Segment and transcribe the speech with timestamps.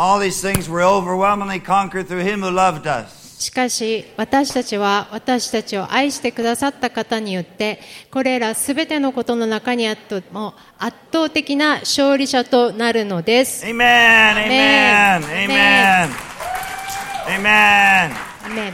[0.00, 3.20] all these things were overwhelmingly conquered through him who loved us.
[3.38, 7.80] しかし私たちは私たちを愛してくださった方によって
[8.10, 13.64] これらすべてのことの中にあっても圧倒的な勝利者となるのです。
[13.64, 13.76] Amen.
[14.36, 15.22] Amen.
[15.22, 16.10] Amen.
[17.26, 18.10] Amen.
[18.44, 18.72] アメン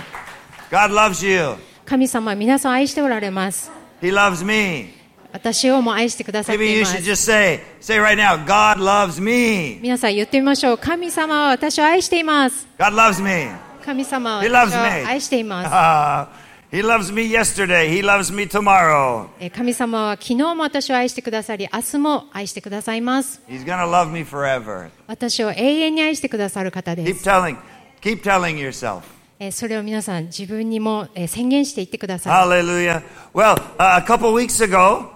[0.70, 1.56] God loves you.
[1.84, 3.70] 神様は皆さんを愛しておられます。
[4.00, 4.95] He loves me.
[5.36, 7.16] 私をも愛してくださっています。
[7.16, 9.78] say, say right now, God loves me.
[9.82, 10.78] 皆さん言ってみましょう。
[10.78, 12.66] 神様は私を愛しています。
[12.78, 13.50] God loves me.
[13.84, 15.68] 神様は私を.愛しています。
[15.70, 16.28] Ah,
[16.72, 17.86] he loves me yesterday.
[17.88, 19.26] He loves me tomorrow.
[19.38, 23.42] えー神様は昨日も私を愛してくださり、明日も愛してくださいます。
[23.46, 24.88] He's to love me forever.
[25.06, 27.28] 私を永遠に愛してくださる方で Keep す。
[27.28, 27.56] telling,
[28.00, 29.02] keep telling yourself.
[29.38, 32.32] えーそれを皆さん自分にもえー宣言していってください。
[32.48, 33.02] Hallelujah.
[33.34, 35.10] Well, uh, a couple weeks ago,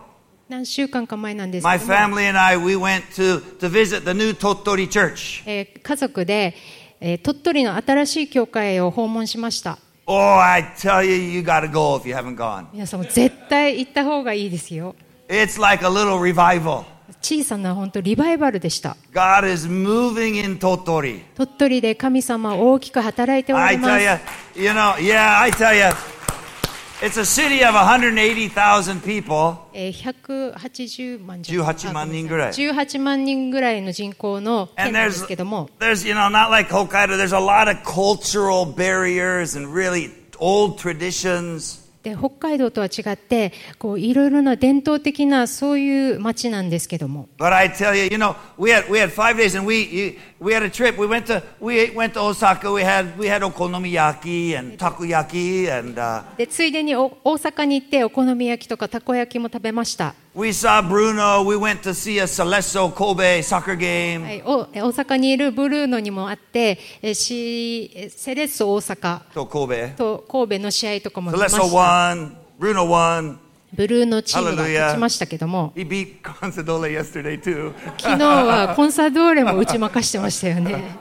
[0.51, 1.85] 何週間か前なんですけど、
[5.81, 6.57] 家族で、
[7.01, 9.79] え、鳥取の新しい教会を訪問しました。
[12.73, 14.97] 皆さんも絶対行った方がいいですよ。
[17.23, 18.97] 小さな本当リバイバルでした。
[21.37, 21.81] 鳥取。
[21.81, 24.03] で神様大きく働いております。
[24.03, 24.21] I.
[27.02, 29.58] it's a city of 180,000 people.
[29.74, 30.14] えー
[30.54, 38.66] 180万じゃ18万人ぐらいあごめんなさい18万人ぐらいの人口の県 And なんで there's, すけども、 there's, you know, not like Hokkaido, there's a lot of cultural
[38.66, 41.79] barriers and really old traditions.
[42.03, 47.29] で北海道とは違ってこういろいろな伝統的なそういう町なんですけども。
[56.47, 60.15] ついでに大阪に行ってお好み焼きとかたこ焼きも食べました。
[60.35, 61.43] We saw Bruno.
[61.43, 64.23] We went to see a Celesso Kobe soccer game.
[64.23, 69.95] はい、おえ大阪にいるブルーノにもあってえしえセレッソ大阪 To Kobe.
[69.97, 72.33] と神戸の試合とかも見ました won.
[72.61, 73.37] Bruno won.
[73.73, 75.95] ブルーノチームが.勝ちましたけども.昨日
[78.25, 80.97] はコンサドーレも打ち負かしてましたよね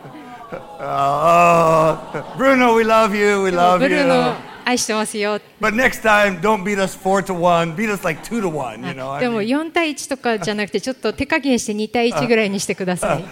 [0.81, 1.97] Oh,
[2.37, 3.43] Bruno, we love you.
[3.43, 4.48] We love ブルー you.
[4.69, 7.75] ノ愛してますよ But next time, don't beat us four to one.
[7.75, 8.85] Beat us like two to one.
[8.85, 9.19] You know.
[9.19, 9.47] でも mean.
[9.47, 13.25] 4対1とかじゃなくてちょっと手加減して2対1ぐらいにしてください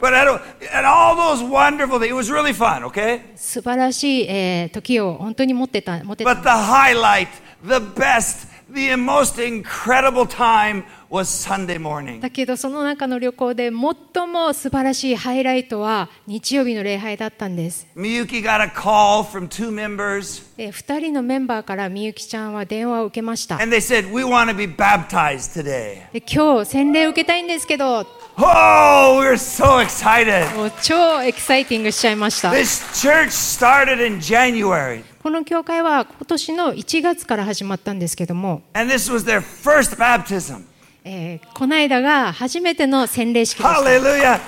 [0.00, 0.40] But I don't,
[0.74, 2.08] and all those wonderful things.
[2.08, 2.84] It was really fun.
[2.86, 3.20] Okay.
[3.36, 7.28] 素晴らしい、えー時を本当に持ってた持ってた But the highlight,
[7.64, 12.20] the best, the most incredible time was Sunday morning.
[12.20, 24.66] だけどその中の旅行で最も素晴らしいハイライトは日曜日の礼拝だったんです、Miyuki got a call from two members, え2人のメンバーからみゆきちゃんは電話を受けました and they said, We want to be
[24.66, 26.10] baptized today.
[26.14, 28.06] で今日洗礼を受けたいんですけど
[28.38, 30.46] Oh, we're so excited.
[30.82, 40.71] 超エキサイティングしちゃいました This church started in January, この教会は今年の1月から始まったんですけども、and this was their first baptism.
[41.04, 44.40] えーこの間が初めての洗礼式でした Hallelujah.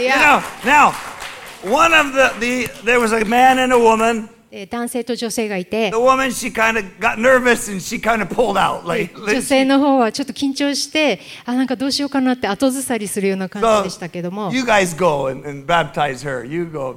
[0.00, 0.92] You know, now,
[1.62, 4.28] one of the, the there was a man and a woman.
[4.50, 6.30] えー男性と女性がいて woman,
[8.56, 8.82] out.
[8.82, 16.46] で Like, 女性の方はちょっと緊張してあなんかどうしようかなって後ずさりするような感じでしたけども you guys go and, and baptize her.
[16.46, 16.96] You go.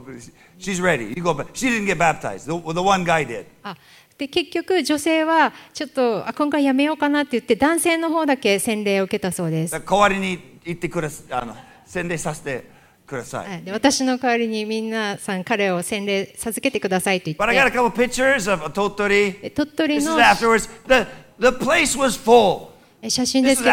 [0.58, 1.14] She's ready.
[1.18, 1.34] You go.
[1.54, 2.46] She didn't get baptized.
[2.46, 3.46] The, the one guy did.
[3.64, 3.76] あ
[4.22, 11.00] で結局女性はちょっとあ今回やめようかなって言って男性の方だけ洗礼を受けたそうです、代わりに言ってく。
[11.32, 11.56] あの
[11.88, 12.70] 洗礼させて
[13.08, 13.50] ください。
[13.50, 19.42] はい、で私の代わりに皆さん彼を洗礼授けてくださいと言 But I got a って couple pictures of Totori.
[19.42, 20.70] で鳥取 This is の afterwards.
[20.88, 21.08] The
[21.40, 22.68] the place was full.
[23.10, 23.64] 写真です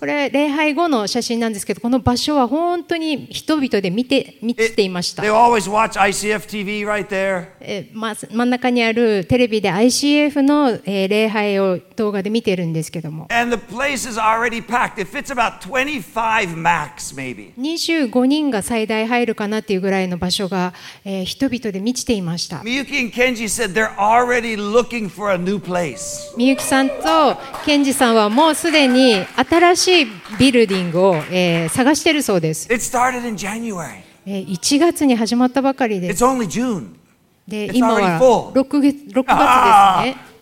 [0.00, 5.22] これ礼拝後の写真なんですけどこの場所は本当に人々で見て満ちていました。
[8.32, 13.28] 真ん中にあるテレビで ICF の礼拝を動画で見てるんですけども。
[17.58, 20.74] 25人が最大入るかなっていうぐらいの場所が
[21.04, 22.60] 人々で満ちていました。
[26.36, 29.14] みゆきさんと賢治さんはもうすでに
[29.48, 30.06] 新しい
[30.38, 32.68] ビルディングを、えー、探しているそうです。
[34.26, 36.20] 1月に始まったばかりです。
[37.48, 38.18] で今は
[38.54, 40.32] 6, 月6月です。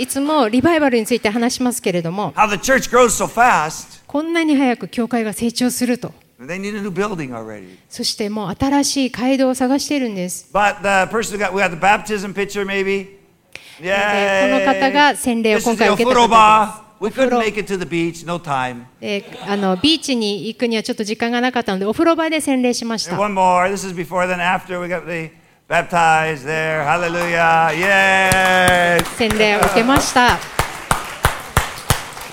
[0.00, 2.32] いつもリバイバルについて話しますけれども、
[4.06, 6.12] こんなに早く教会が成長すると。
[7.88, 10.48] そしてもう新しい街道を探しているんです。
[14.50, 16.10] この方が洗礼を今回受けた。
[19.48, 23.16] あのビーチに行くにはちょっと時間がなかったので、お風呂場で洗礼しました。
[29.16, 30.38] 洗礼を受けました。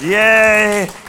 [0.02, 1.09] イエーイ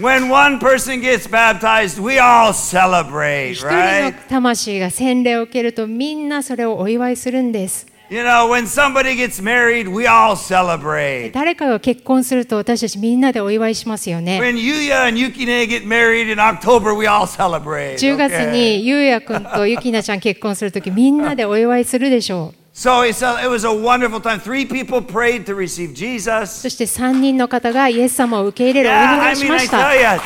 [0.00, 4.14] When one person gets baptized, we all celebrate, 一人の right?
[4.26, 7.86] 魂が洗礼を受けるとみんなそれをお祝いするんです。
[8.08, 11.32] You know, when somebody gets married, we all celebrate.
[11.32, 14.40] 誰かが結婚すると私たちみんなでお祝いしますよね。
[14.40, 17.96] When Yuya and Yukine get married in October, we all celebrate.
[17.96, 18.50] 10月 okay?
[18.50, 22.61] にゆうやくんとゆきなちゃん結婚するときみんなでお祝いするでしょう。
[22.81, 24.39] So it's a, it was a wonderful time.
[24.39, 26.61] Three people prayed to receive Jesus.
[26.61, 29.77] そして3人の方がイエス様を受け入れるお Yeah, 祈り I をし mean, ま I した。
[29.77, 30.21] tell you.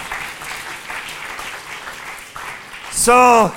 [2.92, 3.52] So,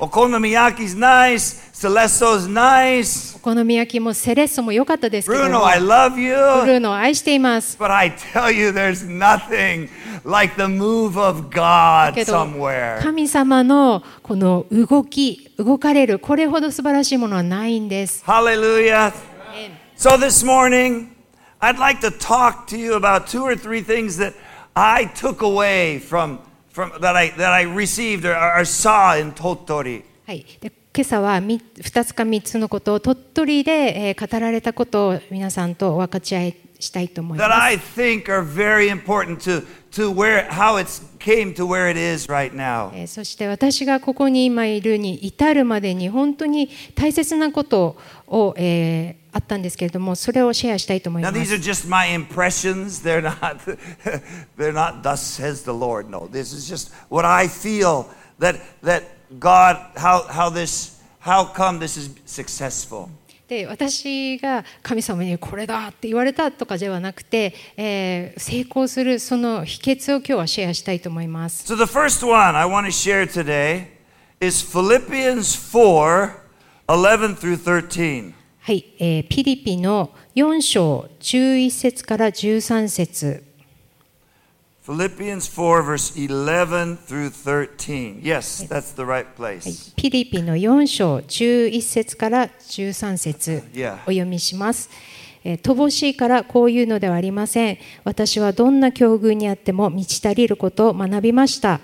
[0.00, 3.36] Okonomiyaki's nice, Celesto's nice.
[3.36, 6.34] お好み焼きもセレッソも良かったですけど Bruno, も、 I love ブ you.
[6.34, 7.76] ルーノを愛しています。
[7.78, 9.88] But I tell you, there's nothing
[10.24, 13.02] like the move of God けど somewhere.
[13.02, 18.24] 神様のこの動き、動かれる、これほど素晴らしいものはないんです。
[18.26, 19.12] Hallelujah.
[19.96, 21.08] So this morning,
[21.60, 24.34] I'd like to talk to you about two or three things that
[24.74, 26.38] I took away from,
[26.70, 30.04] from that I that I received or, or saw in Totori.
[30.26, 37.49] はい、で 今朝は2つか3つのことを鳥取で語られたことを皆さんと分かち合いしたいと思います。
[43.07, 47.97] そして私がここに今いるに至るまでに本当に大切なこと
[48.27, 51.33] を、えー、あったんですけれどもそれをシェアしたいと思います。
[59.39, 63.09] God how how this how come this is successful.
[63.47, 71.71] で私が神様にこれだって言われたとかではなくて、えー成功するその秘訣を今日はシェアしたいと思います。
[71.71, 73.87] So the first one I want to share today
[74.39, 76.31] is Philippians 4
[76.87, 78.33] 11 through 13.
[78.61, 83.43] はい、えーピリピの4章11節から13節
[84.85, 88.21] Philippians 4 verse 11 through 13.
[88.21, 89.95] Yes, that's the right はい place.
[89.95, 93.95] ピリピの4章11節から13節 Yeah.
[93.95, 94.91] お読みします。
[95.43, 97.77] えー乏しいからこういうのではありません。
[98.03, 101.79] 私はどんな境遇にあっても満ち足りることを学びました。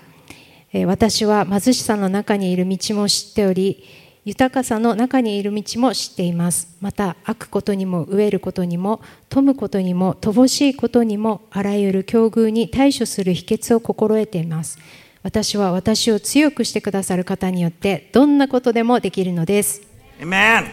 [0.72, 3.82] えー私は貧しさの中にいる道も知っており、
[4.24, 6.76] 豊かさの中にいる道も知っています。
[6.80, 14.78] また、飽くことにも飢えることにも、富むことにも、乏しいことにも、あらゆる境遇に対処する秘訣を心得ています。
[15.24, 19.82] 私は私を強くしてくださる方によって、どんなことでもできるのです。
[20.20, 20.66] Amen.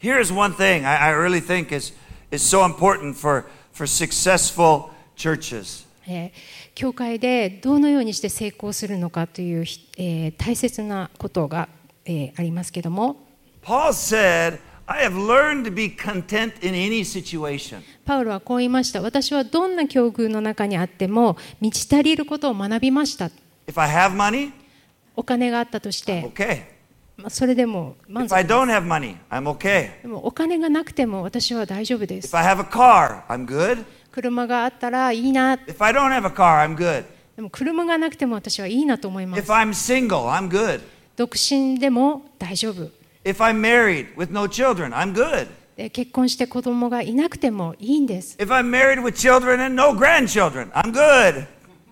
[0.00, 1.92] Here's one thing I, I really think is,
[2.30, 3.44] is so important for,
[3.74, 5.86] for successful churches.
[6.06, 6.30] えー
[6.74, 9.64] 教会でどのようにして成功するのかという、
[9.96, 11.68] えー大切なことが、
[12.04, 13.16] えーありますけども
[13.62, 17.82] Paul said, I have learned to be content in any situation.
[18.04, 23.30] パウロはこう言いました私はどんな境遇の中にあっても満ち足りることを学びました
[23.66, 24.52] If I have money,
[25.16, 26.62] お金があったとして、okay.
[27.16, 30.02] まあ、それでも満 If I 足 don't have money, I'm okay.
[30.02, 33.84] でもお金がなくても私は大丈夫です If I have a car, I'm good.
[34.12, 37.04] 車があったらいいな If I don't have a car, I'm good.
[37.36, 40.80] でも車がなくても私はいいなと思いま If す I'm single, I'm good.
[41.16, 42.90] 独身でも大丈夫
[43.24, 45.46] If I'm married with no children, I'm good.
[45.76, 51.46] で結婚して子供がいなくてもいいんです If I'm married with children and no grandchildren, I'm good.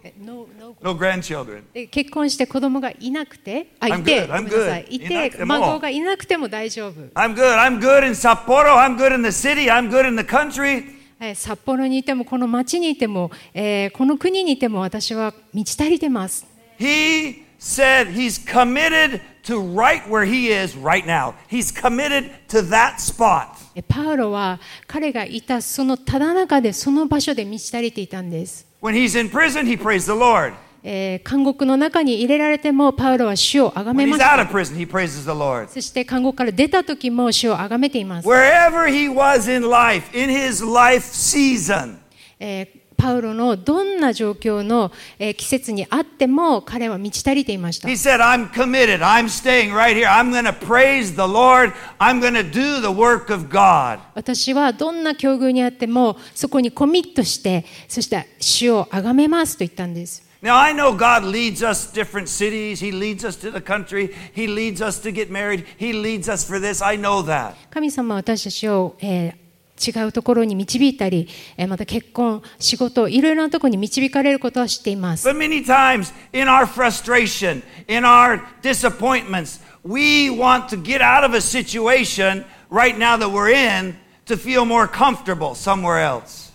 [0.05, 1.63] え no- no- No grandchildren.
[1.73, 7.01] で結婚して子供がいなくて、あ、いて、ごめんなさい.いて、孫がいなくても大丈夫。
[7.15, 7.57] I'm good.
[7.57, 8.75] I'm good in Sapporo.
[8.77, 9.67] I'm good in the city.
[9.71, 10.85] I'm good in the country.
[11.21, 16.45] えー札幌にいても、この町にいても、えーこの国にいても私は満ち足りてます。
[16.81, 21.34] He said he's committed to right where he is right now.
[21.50, 23.50] He's committed to that spot.
[23.76, 28.66] えパウロは彼がいたそのただ中でその場所で満ち足りていたんです。
[28.82, 30.54] When he's in prison, he prays the Lord.
[30.84, 35.68] えー監獄の中に入れられてもパウロは主を崇 When めま he's し out た of。prison, he praises the Lord.
[35.70, 38.28] そして監獄から出た時も主を崇めています。
[38.28, 41.98] Wherever he was in life, in his life season,
[42.40, 47.95] えー パウロのどんな状況の、えー季節にあっても彼は満ち足りていました He。
[47.95, 49.03] said, I'm committed.
[49.03, 50.07] I'm staying right here.
[50.07, 51.73] I'm going to praise the Lord.
[51.99, 53.99] I'm going to do the work of God.
[54.15, 62.81] 私はどんな境遇にあってもそこにコミットしてそして主を崇めますと言ったんです Now, I know God leads us different cities.
[62.81, 64.13] He leads us to the country.
[64.35, 65.65] He leads us to get married.
[65.79, 66.85] He leads us for this.
[66.85, 67.55] I know that.
[67.71, 69.42] 神様は私たちを、えー
[69.81, 71.29] 違うところに導いたり、
[71.69, 75.27] また結婚、仕事、いろいろなところに導かれることは知っています。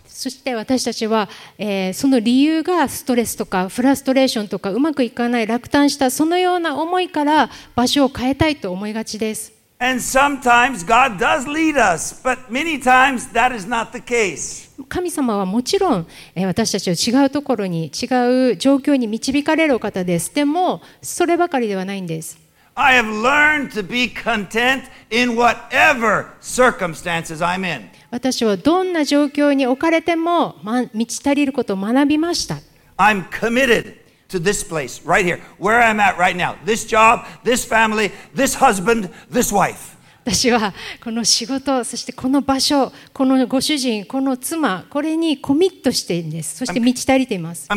[0.08, 9.57] そして私たちは、え、その理由がストレスとかフラストレーションとかうまくいかない、落胆した、そのような思いから場所を変えたいと思いがちです。
[9.80, 14.68] And sometimes God does lead us, but many times that is not the case.
[14.90, 22.40] 神様はもちろん、えー私たちを違うところに違う状況に導かれるお方ですでもそればかりではないんです
[22.76, 27.90] I have learned to be content in whatever circumstances I'm in.
[28.10, 32.58] 私はどんな状況に置かれても、ま、満ち足りることを学びました
[32.98, 33.96] I'm committed
[34.30, 36.56] to this place right here, where I'm at right now.
[36.66, 39.96] This job, this family, this husband, this wife.
[40.26, 47.70] 私はこの仕事そしてこの場所このご主人この妻これにコミットしているんですそして満ち足りています.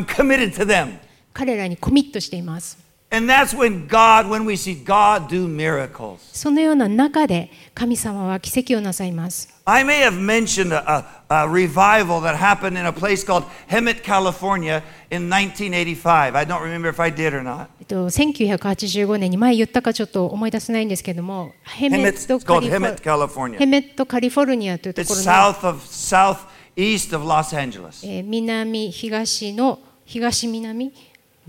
[1.32, 2.76] 彼らにコミットしています
[3.11, 6.17] And that's when God, when we see God do miracles.
[6.33, 13.43] そのような中で神様は奇跡をなさいます I may have mentioned a, a, a revival that happened in a place called
[13.69, 16.35] Hemet, California in 1985.
[16.35, 17.67] I don't remember if I did or not.
[17.79, 23.59] えっと、1985年に前言ったかちょっと思い出せないんですけどもヘメッ Hemet, ト it's カ called リフォ Hemet, California.
[23.59, 28.05] ヘメットカリフォルニアというとこ It's ろの、 south of southeast of Los Angeles.
[28.05, 30.91] えー南東の東南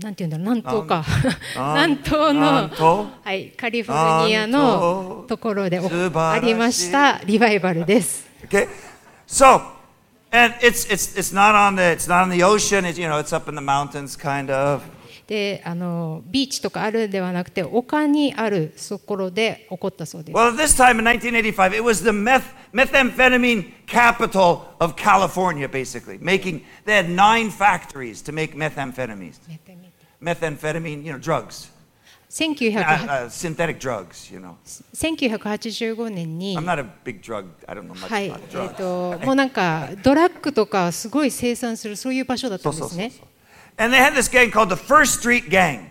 [0.00, 1.04] なんていうんだろう南東か
[1.54, 8.26] 南南東のはい、カリフォルニアのところでありましたリバイバルです。
[8.46, 8.68] Okay,
[9.26, 9.60] so
[10.32, 12.84] and it's it's it's not on the it's not on the ocean.
[12.84, 14.82] It's you know it's up in the mountains, kind of.
[15.26, 20.36] であのビーチとかあるではなくて丘にあるところで起こったそうです。
[20.36, 26.18] Well, this time in 1985, it was the meth methamphetamine capital of California, basically.
[26.18, 29.38] Making they had nine factories to make methamphetamines.
[30.22, 31.70] Methamphetamine, you know, drugs,
[32.30, 34.30] 1900 uh, uh, synthetic drugs.
[34.30, 34.56] You know,
[34.94, 37.46] 1985年に I'm、not a big drug.
[37.66, 39.18] I don't know much はい、え about っ drugs.
[39.18, 43.12] ともうなんかドラッグとかすごい生産するそういう場所だったんですね。
[43.78, 45.88] And they had this gang called the First Street Gang.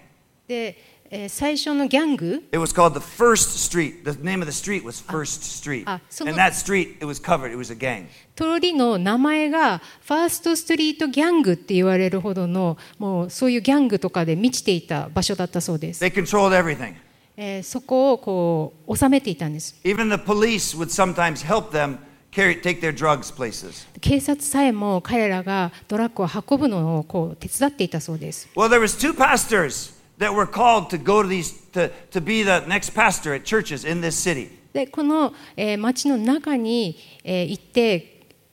[0.48, 0.91] で、えー
[1.30, 4.04] 最初のギャング It was called the First Street.
[4.10, 5.84] The name of the street was First Street.
[5.86, 7.52] ah, so and no- that street, it was covered.
[7.52, 8.06] It was a gang.
[8.36, 16.04] 通りの名前がファーストストリートギャングって言われるほどのもうそういうギャングとかで満ちていた場所だったそうです。
[16.04, 16.94] They controlled everything.
[17.36, 19.76] えーそこをこう収めていたんです。
[19.84, 21.98] Even the police would sometimes help them
[22.32, 23.86] carry, take their drugs places.
[24.00, 26.28] 警察さえも彼らがドラッグを
[26.58, 28.48] 運ぶのをこう手伝っていたそうです。
[28.56, 32.64] Well, there was two pastors that were called to go to these to, to be the
[32.68, 34.50] next pastor at churches in this city.
[34.74, 38.08] でこの、えー町の中に、えー行って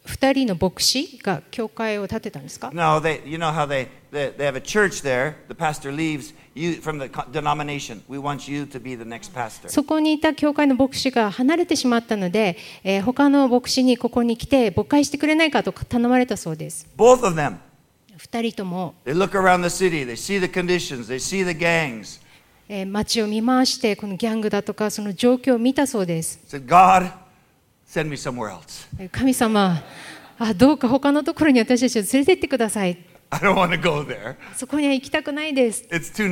[0.06, 5.34] 2人の牧師が教会を建てたんですか No, they you know how they they, they have a church there.
[5.48, 8.00] The pastor leaves you from the denomination.
[8.08, 9.68] We want you to be the next pastor.
[9.68, 16.88] そこにいた教会の牧師が離れてしまったので、えー他の牧師にここに来て牧会してくれないかと頼まれたそうです。
[16.96, 17.58] Both of them.
[18.18, 18.94] 2人とも、
[29.12, 29.82] 神様、
[30.38, 32.98] あどうか他のところに私たちを連れてってください。
[33.30, 33.54] I don't
[34.56, 35.84] そこには行きたくないです。
[35.90, 36.28] It's too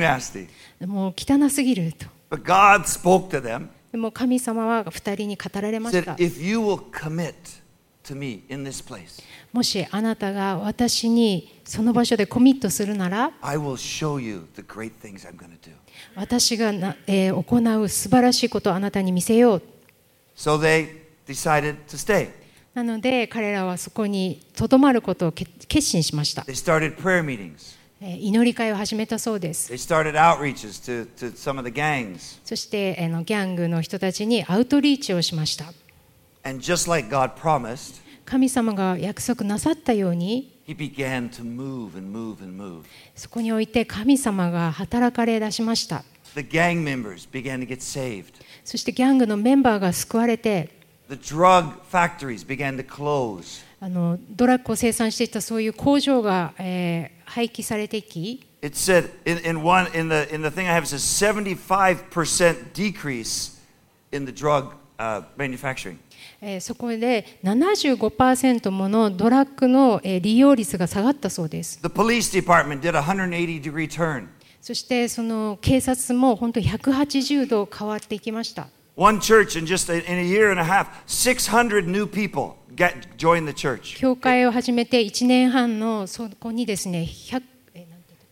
[0.85, 2.05] もう汚すぎると。
[2.29, 2.43] But
[3.91, 6.15] でも神様は2人に語られました。
[9.53, 13.31] もしあなたが私にその場所でコミットするなら
[16.15, 19.63] 私が、行う素晴らしいことをあなたに見せよう。
[22.73, 26.45] なので彼らはそこにとどまることを決心しました。
[27.99, 29.71] 祈り会を始めたそうです。
[32.45, 35.73] そしてあのギャングの人たちにアウトリーチをしました。
[36.47, 42.83] And just like God promised, 神様が約束なさったように He began to move and move and move.
[43.15, 48.33] そこにおいて神様が働かれ出しました The gang members began to get saved.
[48.63, 50.69] そしてギャングのメンバーが救われて
[51.09, 53.65] The drug factories began to close.
[53.81, 61.03] あのドラッグを生産していたそういう工場が、えー廃棄されていき It said in, in one in the in the thing I have it says
[61.03, 63.59] 75% decrease
[64.11, 65.99] in the drug uh, manufacturing.
[66.41, 71.79] えーそこで75%ものドラッグの、えー利用率が下がったそうです。
[71.81, 74.27] The police department did a 180 degree turn.
[74.61, 78.67] そしてその警察も本当に180度変わっていきました。
[78.95, 83.45] One church in just a, in a year and a half, 600 new people get joined
[83.45, 83.97] the church.
[83.97, 87.56] 教会を始めて1年半のそこにですね、100えーなんて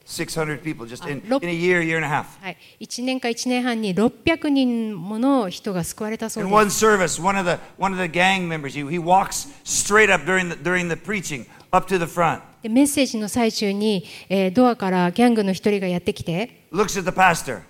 [0.06, 2.26] 600 people just in, Ah, in a year, year and a half.
[2.42, 6.86] はい、1年か1年半に600人もの人が救われたそう In で one す。
[6.86, 10.56] service, one of the one of the gang members, he, he walks straight up during the
[10.62, 17.62] during the preaching up to the front, でメッセージの最中に、えードアからギャングの一人がやってきて、looks at the pastor.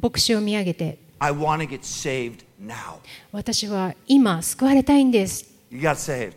[0.00, 2.96] 牧師を見上げて、I want to get saved now.
[3.32, 5.44] 私は今救われたいんです。
[5.70, 6.32] You got saved.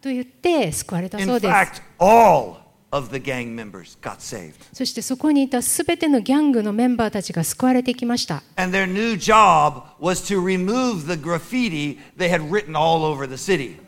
[0.00, 1.52] と言って救われた In そうです。
[1.52, 2.59] fact, all
[2.92, 4.54] of the gang members got saved.
[4.72, 8.42] そしてそこにいたすべてのギャングのメンバーたちが救われてきました。
[8.56, 13.78] And their new job was to remove the graffiti they had written all over the city.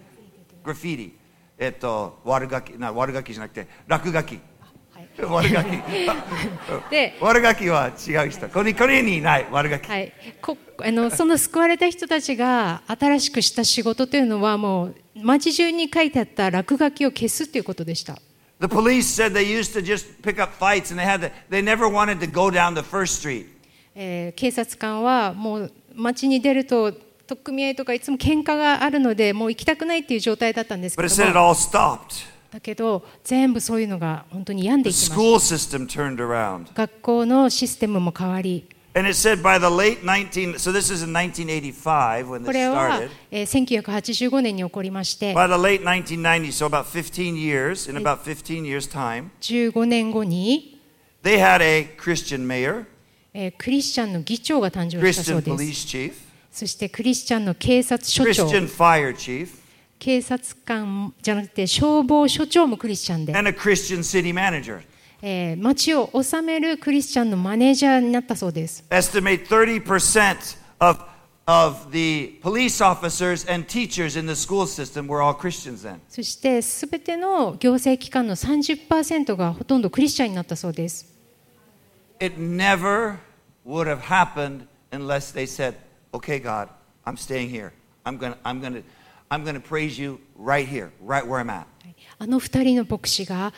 [0.65, 1.13] Graffiti.
[1.59, 4.41] えっと、悪ガキ、な悪ガキじゃなくて、落書き。
[5.21, 5.71] 悪ガキ。
[6.91, 8.49] で、悪ガキは違う人。
[8.49, 9.91] これこれにいない悪ガキ。
[9.91, 18.19] はい、こあのその救われた人たちが新しくした仕事というのはもう街中に書いてあった落書きを消すということでした。
[18.63, 21.89] The police said they used to just pick up fights and they had to, they never
[21.93, 23.47] wanted to go down the first street.
[23.97, 27.03] えー警察官はもう街に出ると取
[27.35, 32.25] っ組み合いとかいつも喧嘩があるのでもう行きたくないっていう状態だったんですけ But it ど said it も all stopped.
[32.53, 35.17] だけど全部そういうのが本当に病んでいきました.
[36.75, 42.54] 学校のシステムも変わり And it said by the late 19, so this is in 1985 when こ this
[42.54, 43.10] れは started.
[43.30, 50.82] えー1985年に起こりまして By the late 1990s, so about 15 years, in about 15 years' time, 15年後に、
[51.24, 52.86] they had a Christian mayor,
[53.36, 56.14] えークリスチャンの議長が誕生したそ Christian うです police chief,
[56.52, 59.50] そしてクリスチャンの警察署長 Christian fire chief,
[60.00, 64.82] 警察官じゃなくて消防署長もクリスチャンで、 and a Christian city manager.
[65.23, 70.99] えー町を治めるクリスチャンのマネージャーになったそうです Estimate 30% of,
[71.47, 76.01] of the police officers and teachers in the school system were all Christians then.
[76.09, 81.07] そしてすべての行政機関の30%がほとんどクリスチャンになったそうです
[82.21, 83.17] It never
[83.65, 85.75] would have happened unless they said,
[86.13, 86.69] "Okay, God,
[87.05, 87.73] I'm staying here.
[88.05, 88.83] I'm gonna, I'm gonna,
[89.31, 91.67] I'm gonna praise you right here, right where I'm at."
[92.19, 93.53] あの二人の牧師が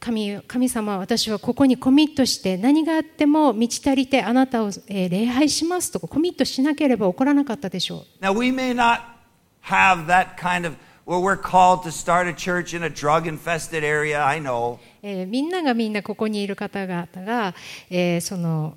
[0.00, 8.24] 神神様私はここにコミットして何があっても満ち足りてあなたを、えー礼拝しますとコミットしなければ起こらなかったでしょう。
[8.24, 9.00] Now we may not
[9.64, 14.24] have that kind of where we're called to start a church in a drug-infested area.
[14.24, 17.54] I know, えーみんながみんなここにいる方々が、
[17.90, 18.76] えーその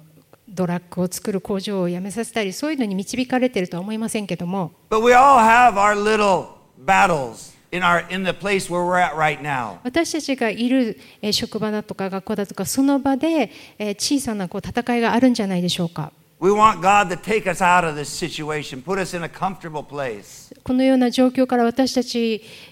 [0.50, 4.72] ドラッグを作る工場を辞めさせたりそういうのに導かれているとは思いませんけども。
[4.90, 6.48] But we all have our little
[6.84, 9.78] battles in our in the place where we're at right now.
[9.84, 19.28] 私たちがいる、えー職場だとか学校だとかその場で、えー小さなこう戦いがあるんじゃないでしょうか We want God to take us out of this situation, put us in a
[19.30, 20.52] comfortable place.
[20.64, 22.71] このような状況から私たち、えー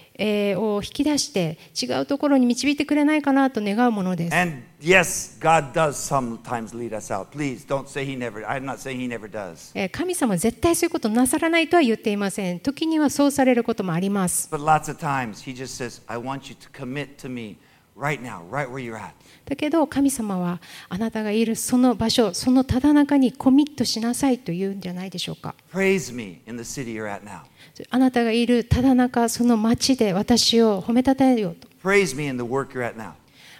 [0.58, 4.36] を引き出して違うところに導いてくれないかなと願うものです。
[4.36, 7.26] And yes, God does sometimes lead us out.
[7.30, 8.46] Please don't say He never.
[8.46, 9.72] I'm not saying He never does.
[9.74, 12.60] えー神様は絶対そういうことなさらないとは言っていません。
[12.60, 14.48] 時にはそうされることもあります。
[14.52, 17.56] But lots of times He just says, I want you to commit to me
[18.00, 19.12] right now, right where you're at.
[19.44, 25.54] だけど神様はあなたがいるその場所、そのただ中にコミットしなさいと言うんじゃないでしょうか。
[25.72, 27.42] Praise me in the city you're at now.
[27.90, 31.68] あなたがいるただ中、その町で私を褒めたたえようと。
[31.82, 33.12] Praise me in the work you're at now.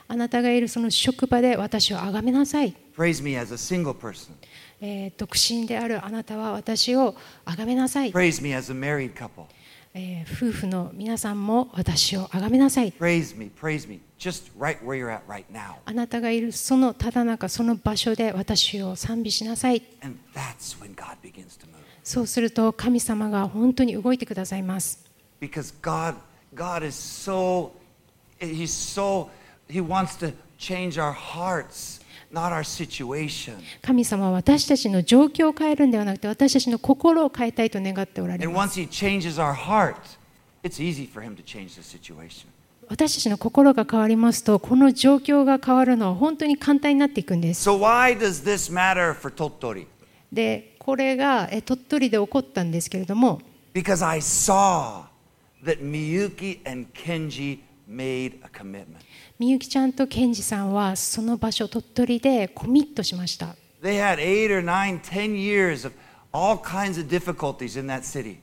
[0.08, 2.74] あなたがいるその職場で私を崇めなさい。
[2.96, 4.32] Praise me as a single person.
[4.80, 8.12] えー独身であるあなたは私を崇めなさい。
[8.12, 9.44] Praise me as a married couple.
[9.92, 12.92] えー夫婦の皆さんも私を崇めなさい。
[12.92, 15.74] Praise me, praise me, just right where you're at right now.
[15.84, 19.82] あなたがいるそのただ中、その場所で私を賛美しなさい。
[20.02, 21.80] And that's when God begins to move.
[22.04, 25.04] そうすると神様が本当に動いてくださいます。
[25.40, 26.14] Because God,
[26.54, 27.70] God is so,
[28.38, 29.28] He's so,
[29.68, 31.99] He wants to change our hearts.
[33.82, 38.80] 神様は私たちの状況を変えるんではなくて私たちの心を変えたいと願っておられます。
[42.88, 47.64] 私たちの心が変わりますと、この状況が変わるのは本当に簡単になっていくんです。
[50.32, 53.40] で、これが鳥取で起こったんですけれども。
[59.40, 65.94] みゆきちゃんとケンジさんはその場所鳥取でコミットしました They had eight or nine, ten years of
[66.30, 68.36] all kinds of difficulties in that city.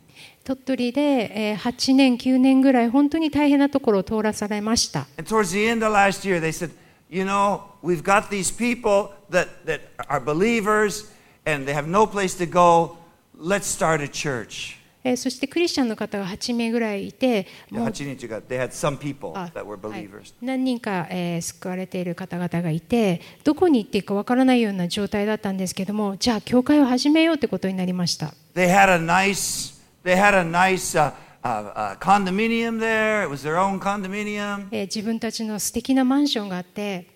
[0.43, 6.71] 鳥取でえー8年9年ぐらい本当に大変なところを通らされました And towards the end of last year, they said,
[7.11, 11.11] You know, we've got these people that, that are believers
[11.45, 12.97] and they have no place to go.
[13.37, 14.79] Let's start a church.
[15.07, 18.17] えーそしてクリスチャンの方が8名ぐらいいてもう They
[18.49, 20.33] had some people あ that were はい believers.
[20.41, 33.23] 何人か、えー救われている方々がいてどこに行っていいかわからないような状態だったんですけどもじゃあ教会を始めようってことになりました They had a nice, they had a nice uh, uh, uh, condominium there.
[33.23, 34.67] It was their own condominium.
[34.71, 37.07] えー自分たちの素敵なマンションがあって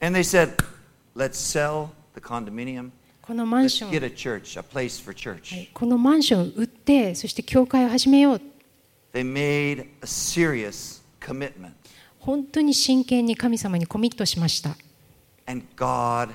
[0.00, 0.56] And they said,
[1.16, 2.90] Let's sell the condominium.
[3.30, 5.56] このマン Let's ション get a church, a place for は church.
[5.56, 8.40] いこのマンションを売ってそして教会を始めよう
[9.12, 11.70] They made a serious commitment.
[12.18, 14.70] 本当に真剣に神様にコミットしました
[15.46, 16.30] And God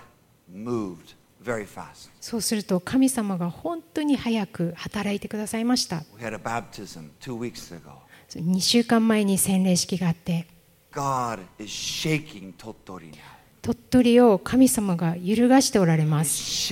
[0.49, 2.11] moved very fast.
[2.21, 7.91] そうすると神様が本当に早く働いてくださいました We had a baptism two weeks ago.
[8.29, 10.47] 2週間前に洗礼式があって
[10.93, 13.34] God is shaking Totori now.
[13.65, 16.69] 鳥取を神様が揺るがしておられます.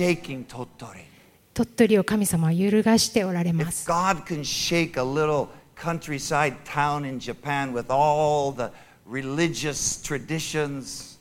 [1.52, 3.90] 鳥取を神様は揺るがしておられます
[5.76, 8.70] countryside town in Japan with all the
[9.10, 11.18] religious traditions,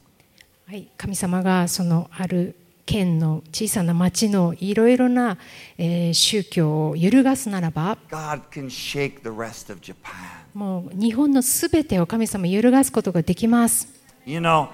[0.68, 2.56] はい、神様がそのある
[2.86, 5.40] 県の小さな町のいろいろな、
[5.80, 9.96] えー宗教を揺るがすならば God can shake the rest of Japan.
[10.54, 13.88] もう日本のすべてを神様揺るがすことができます。
[14.26, 14.70] You know,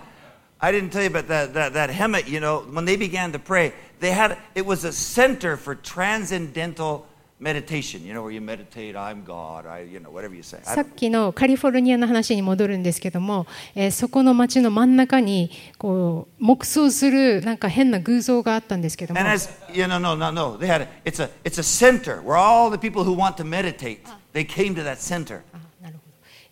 [0.61, 3.38] I didn't tell you about that, that, that Hemet, you know, when they began to
[3.38, 7.07] pray, they had, it was a center for transcendental
[7.40, 10.59] meditation, you know, where you meditate, I'm God, I, you know, whatever you say.
[10.66, 21.59] I さっきのカリフォルニアの話に戻るんですけども、えーそこの町の真ん中にこう黙想するなんか変な偶像があったんですけども And as you know, no, no, no, they had a, it's a it's
[21.59, 24.00] a center where all the people who want to meditate
[24.33, 25.42] they came to that center.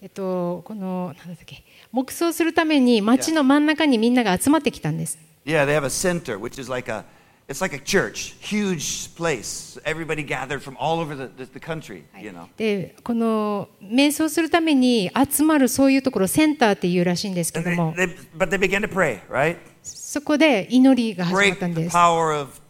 [0.07, 5.17] えっと、このなんだっけ黙想するために町の真ん中にみんなが集まってきたんです。
[5.45, 7.03] Yeah, they have a center which is like a
[7.49, 9.77] it's like a church, huge place.
[9.83, 12.47] Everybody gathered from all over the, the, the country, you know.
[12.55, 19.57] でこの瞑想するために集まるそういうところをセンターっていうらしいんですけど they, も they, but they began to pray, right?
[19.83, 21.97] そこで祈りが始ま Break ったん the です。
[21.97, 22.61] power of.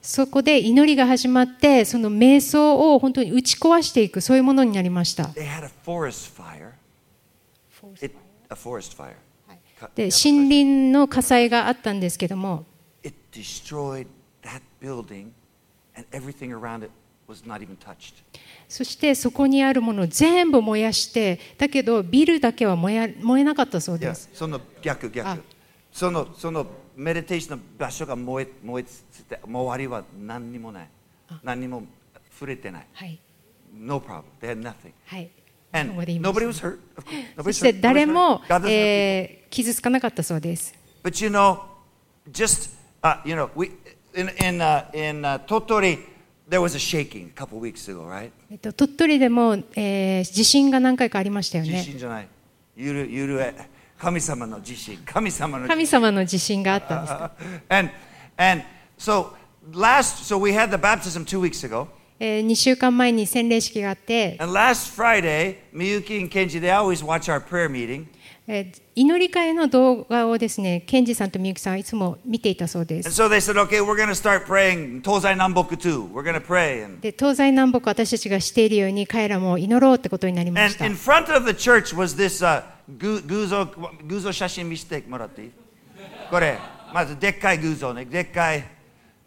[0.00, 5.28] そこで祈りが始まってその瞑想を本当に打ち壊していくそういうものになりました。
[9.96, 12.64] で森林の火災があったんですけども.
[18.68, 24.30] そしてそこにあるものを全部燃やしてだけどビルだけは燃え燃えなかったそうです。
[24.32, 25.38] その逆逆あ
[25.92, 30.88] そのそのメディテーションの場所が燃え燃えつつて周りは何にもない
[31.42, 31.84] 何にも
[32.34, 33.18] 触れてないはい、
[33.74, 35.30] No problem they had nothing はい、
[35.72, 36.78] and nobody was hurt
[37.36, 37.42] course.
[37.44, 40.74] そして.誰.も.えー傷つかなかったそうです。
[41.02, 41.60] But you know,
[42.30, 42.70] just
[43.02, 43.70] uh, you know, we
[44.14, 45.98] in in uh, in uh, Totori
[46.48, 48.30] there was a shaking a couple weeks ago, right?
[48.50, 51.82] えっと、鳥取でも、えー地震が何回かありましたよ地ね。
[51.82, 52.28] 震じゃない。
[52.76, 53.54] ゆるゆるえ
[54.01, 54.97] 神様の地震。
[55.05, 55.75] 神様の地震。
[55.75, 57.13] 神様の地震があったんです。
[57.69, 57.91] and
[58.37, 58.63] and
[58.97, 59.33] so
[59.73, 61.87] last so we had the baptism two weeks ago.
[62.19, 68.07] え2週間前に洗礼式があって、 And last Friday, Miyuki and Kenji, they always watch our prayer meeting.
[68.44, 73.08] 祈り会の動画をですね、ケンさんとミユキさんはいつも見ていたそうです。
[73.08, 73.28] So
[75.04, 75.76] 東西南北
[77.00, 80.84] で東西南北私たちがしているように彼らも祈ろうってことになりました。
[86.30, 86.58] これ、
[86.92, 88.64] まずでっかい偶像ね、でっかい、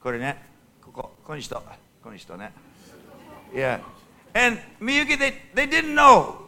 [0.01, 0.43] これね、
[0.81, 1.39] ここ、この、
[5.55, 6.44] they didn't know.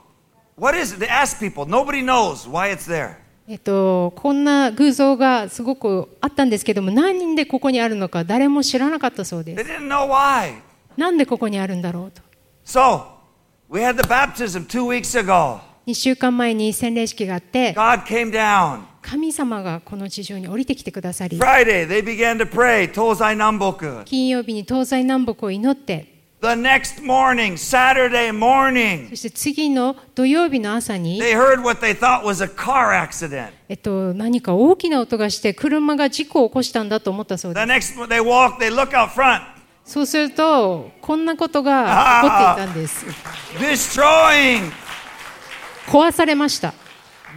[0.60, 1.66] What is the ask people.
[1.66, 3.18] Nobody knows why is there.
[3.48, 9.64] えっと、こんな偶像がすごくあったんですけども何人でここにあるのか誰も知らなかったそうです。
[10.98, 12.24] なんでここにあるんだろうと。
[12.66, 13.04] So,
[13.70, 15.60] 2
[15.94, 17.76] 週間前に洗礼式があって
[19.02, 26.17] 神様がこの地上に降りてきてくださり Friday, they began to pray, 東西南北金曜日に東西南北を祈って。
[26.40, 33.50] The next morning, Saturday morning, そして次の土曜日の朝に、they heard what they thought was a car accident.
[33.68, 37.96] えっと、何か大きな音がして車が事故を起こしたんだと思ったそう The です。
[38.00, 39.42] next, they walk, they look out front.
[39.84, 43.06] そうするとこんなことが起こっていたんです
[43.58, 44.70] destroying,
[45.88, 46.74] 壊されました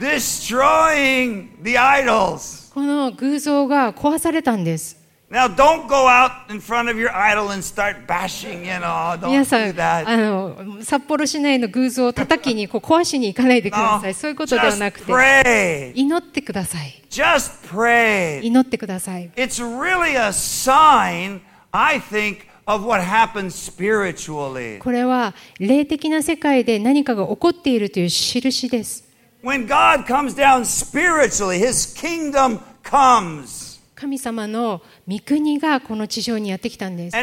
[0.01, 2.75] destroying the idols.
[2.75, 9.18] この偶像が壊されたんです Now, don't go out in front of your idol and start bashing, you know.
[9.18, 10.08] 皆 Don't さ do ん that.
[10.08, 15.92] あの札幌市内の偶像を叩きにこう壊しに行かないでくだ No, さいそういうことではなく just て pray.
[15.96, 18.42] 祈ってください Just pray.
[18.44, 21.42] 祈ってください It's really a sign,
[21.72, 24.78] I think, of what happens spiritually.
[24.80, 29.04] これは霊的な世界で何かが起こっているという印です
[29.44, 33.69] When God comes down spiritually, His kingdom comes.
[34.01, 37.17] 神様の御国がこの地上にやってきたんです.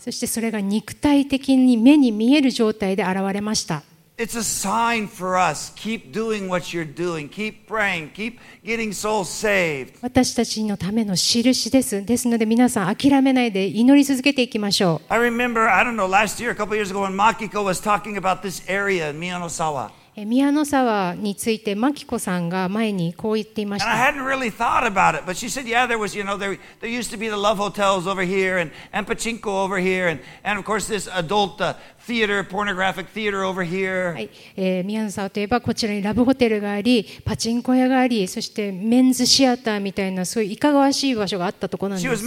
[0.00, 3.84] そしてそれが肉体的に目に見える状態で現れました
[4.18, 5.72] It's a sign for us.
[5.74, 7.28] Keep doing what you're doing.
[7.30, 8.10] Keep praying.
[8.12, 9.94] Keep getting souls saved.
[10.02, 17.80] 私たちのための印ですですので皆さん諦めないで祈り続けていきましょ I remember, I don't know, last year, a couple years ago, when Makiko was
[17.80, 19.90] talking about this area in Miyanosawa.
[20.14, 26.22] え宮の沢についてマキコさんが前にこう言っていまし And I hadn't really thought about it, but she said, yeah, there was, you
[26.22, 29.78] know, there, there used to be the love hotels over here and, and pachinko over
[29.78, 31.74] here, and, and of course this adult uh,
[32.06, 34.28] theater, pornographic theater over here.
[34.56, 42.26] えー、ミアンサーといえばこちらにラブホテルがあり、パチンコ屋があり、そしてメンズシアターみたいな、そういういかがわしい場所があったところなんです。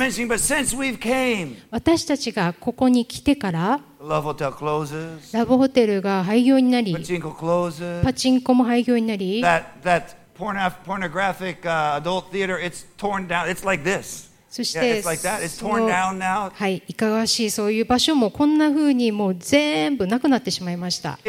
[1.71, 10.15] 私たちがここに来てから、closes, ラブホテルが廃業になり、パチンコ, closes, パチンコも廃業になり、that, that
[14.55, 21.19] そして、はい、いかがわしい、そういう場所もこんなふうにもう全部なくなってしまいました。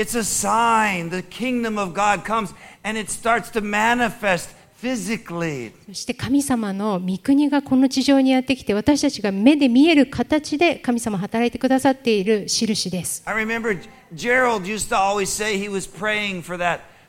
[5.89, 13.25] そして神様の御国がこの地上にやってきて、私たちが目で見える形で神様働いてくださっている印です。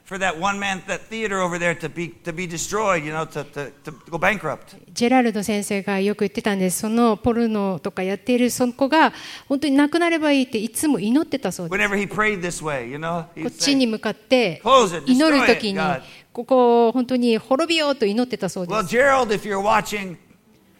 [0.08, 3.26] For that one man that theater over there to be to be destroyed, you know,
[3.26, 4.78] to, to, to go bankrupt.
[4.94, 6.80] ジェラルド先生がよく言ってたんです。
[6.80, 9.12] そのポルノとかやっているその子が
[9.50, 11.82] 本当に亡くなればいいっていつも祈ってたそうです。
[11.82, 14.62] Whenever he prayed this way, you know, こっちに向かって
[15.06, 15.80] 祈るときに.
[16.32, 18.96] ここ本当に滅びようと祈ってたそうで Well, す。
[18.96, 20.16] Gerald, if you're watching,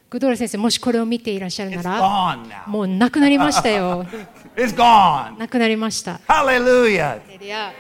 [0.10, 4.06] グドーラ先生もしこれを見ていらっしゃるなら.もうなくなりましたよ。
[5.38, 6.22] なくなりました。
[6.28, 7.20] Hallelujah.
[7.30, 7.74] レルヤ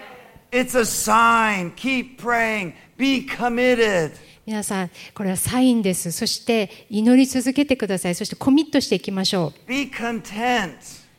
[0.51, 1.71] It's a sign.
[1.75, 2.73] Keep praying.
[2.97, 4.11] Be committed.
[4.45, 6.09] 皆さん、これはサインです。
[6.13, 8.15] そして祈り続けてください。
[8.15, 9.69] そしてコミットしていきましょう。
[9.69, 10.75] Be content.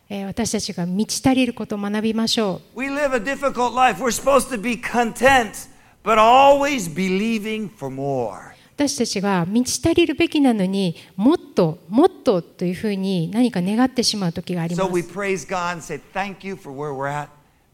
[0.09, 4.03] えー私たちが満ち足りることを学びましょ We live a difficult life.
[4.03, 5.69] We're supposed to be content,
[6.03, 8.53] but always believing for more.
[8.53, 8.55] う。
[8.75, 15.11] 私たちが満ち足りるべきなのにもっともっとというふうに何か願ってしまう時がありま So we す。
[15.12, 17.29] praise God and say, Thank you for where we're at.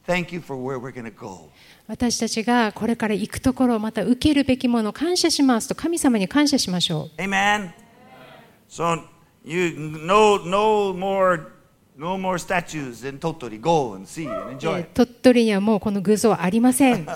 [0.07, 1.51] Thank you for where we're going to go.
[1.87, 7.23] 私たちがこれから行くところ、また受けるべきものを感謝しますと神様に感謝しましょう。
[7.23, 7.71] Amen.
[8.69, 9.03] So
[9.45, 11.53] you no no more
[11.97, 13.61] no more statues in Totori.
[13.61, 14.85] Go and see and え enjoy.
[14.93, 17.07] 鳥取にはもうこの偶像はありません。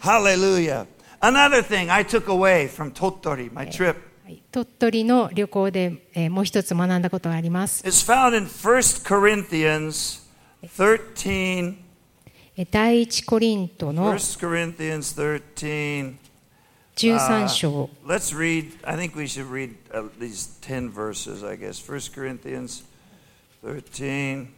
[0.00, 0.86] Hallelujah.
[1.20, 7.86] Another thing I took away from Totori, my trip, はい鳥取の旅行で、えーもう一つ学んだことがあります。
[7.86, 10.20] is found in 1 Corinthians
[10.62, 11.87] 13.
[12.60, 16.16] えー第一コリントの1 Corinthians 13.
[16.96, 17.88] 13章。
[18.04, 21.80] Let's read, I think we should read at least 10 verses, I guess.
[21.80, 22.82] 1 Corinthians
[23.62, 24.48] 13,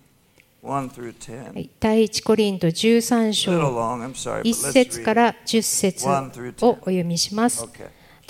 [0.63, 1.53] 1 through 10.
[1.53, 4.45] はい第一コリント13 A little 章 long, I'm sorry.
[4.45, 7.67] 1 But let's 節.から10節を.お読みします。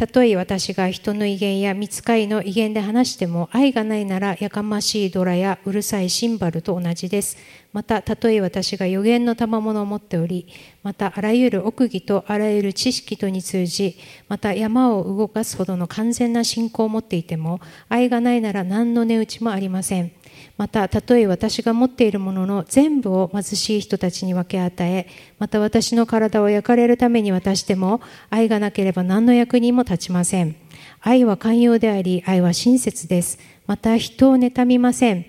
[0.01, 7.37] たとえ私が人の威厳や見つかりの威厳で話しても愛がないならやかましいドラやうるさいシンバルと同じです。
[7.75, 10.49] またたとえ私が予言の賜物を持っており
[10.83, 17.61] またあらゆる奥義とあらゆる知識とに通じまた山を動かすほどの完全な信仰を持っていても
[17.91, 20.13] 愛がないなら何の値打ちもありません。
[20.61, 25.07] またたとえ私が持っているものの全部を貧しい人たちに分け与え
[25.38, 30.57] また私の体を焼かれるために渡しても愛がなければ何の役にも立ちません。
[31.01, 33.38] 愛は寛容であり愛は親切です。
[33.66, 35.25] また人を妬みません。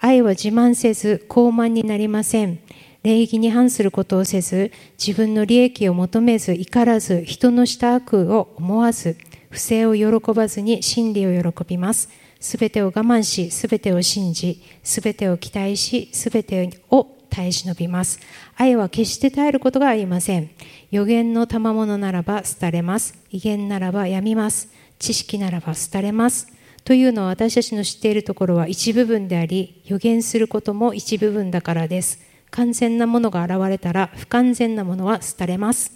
[0.00, 2.58] 愛は自慢せず傲慢になりません。
[3.04, 9.16] 礼儀に反することをせず自分の利益を求めず怒らず人のした悪を思わず
[9.48, 12.10] 不正を喜ばずに真理を喜びます。
[12.44, 18.20] すべてを我慢し、すべてを信じ、すべてを期待し、すべてを耐え忍びます。
[18.54, 20.50] 愛は決して耐えることがありません。
[20.90, 23.14] 予言の賜物ならば廃れます。
[23.30, 24.68] 威厳ならばやみます。
[24.98, 26.52] 知識ならば廃れます。
[26.84, 32.20] というのは私たちの知っているところは一部分であり、予言することも一部分だからです。
[32.50, 35.94] 完全なものが現れたら、不完全なものは廃れます。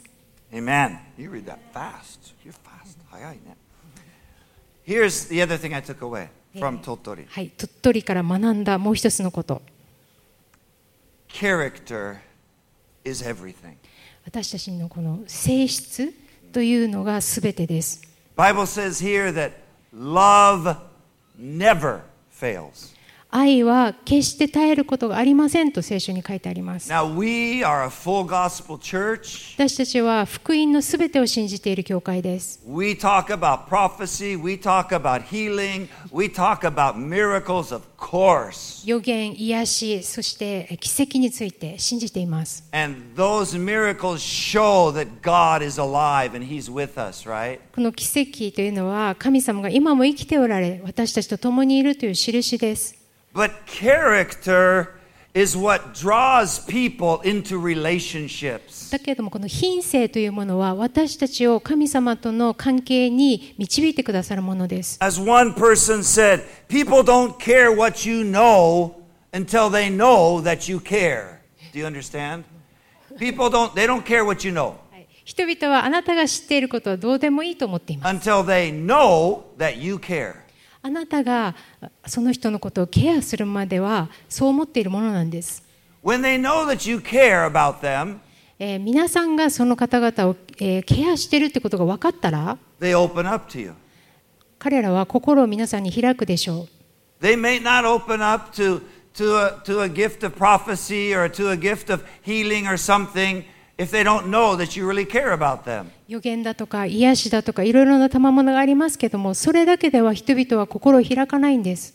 [0.50, 0.96] Amen.
[1.18, 2.34] You read that fast.
[2.42, 2.96] You're fast.
[3.10, 3.54] 早いね。
[4.86, 9.62] Here's the other thing I took away from Totori はい、鳥取から学んだもう一つのこと。
[11.28, 12.18] character
[13.04, 13.74] is everything.
[14.24, 16.12] 私たちのこの性質
[16.52, 18.02] というのが全てです。
[18.36, 19.52] Bible says here that
[19.94, 20.76] love
[21.38, 22.97] never fails.
[23.30, 26.90] 愛は決して絶えることがありませんと聖書に書いてあります。
[26.90, 29.54] Now we are a full gospel church.
[29.54, 32.60] 私たちは福音の全てを信じている教会です。
[32.66, 38.88] We talk about prophecy, we talk about healing, we talk about miracles, of course.
[38.88, 42.64] 予言、癒し、そして奇跡について信じています。
[42.72, 47.58] And those miracles show that God is alive and He's with us, right?
[47.74, 52.97] この奇跡というのは神様が今も生きておられ、私たちと共にいるという印です。
[53.37, 54.89] But character
[55.33, 58.91] is what draws people into relationships.
[58.91, 64.97] だけれどもこの品性というものは私たちを神様との関係に導いてくださるものです。
[65.01, 68.93] As one person said, people don't care what you know
[69.31, 71.39] until they know that you care.
[71.73, 72.43] Do you understand?
[73.17, 74.75] People don't they don't care what you know
[75.25, 78.29] 人々はあなたが知っていることはどうでもいいと思っています。
[78.29, 80.35] until they know that you care.
[80.82, 81.54] あなたが
[82.06, 85.62] その人のことをケアするまではそう思っているものなんです。
[86.04, 88.18] When they know that you care about them,
[88.58, 93.72] えー皆さんがその方々を、えーケアしているってことが分かったら they open up to you.
[94.58, 97.24] 彼らは心を皆さんに開くでしょう。
[97.24, 98.80] They may not open up to,
[99.14, 103.44] to, a, to a gift of prophecy or to a gift of healing or something
[103.78, 105.86] if they don't know that you really care about them.
[106.08, 111.94] 予言だとか癒しだとかいろいろな賜物がありますけどもそれだけでは人々は心を開かないんです。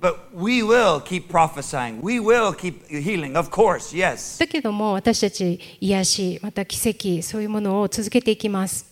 [0.00, 2.00] But we will keep prophesying.
[2.00, 4.38] We will keep healing, of course, yes.
[4.38, 8.86] だけども私たち癒しまた奇跡そういうものを続けていきます。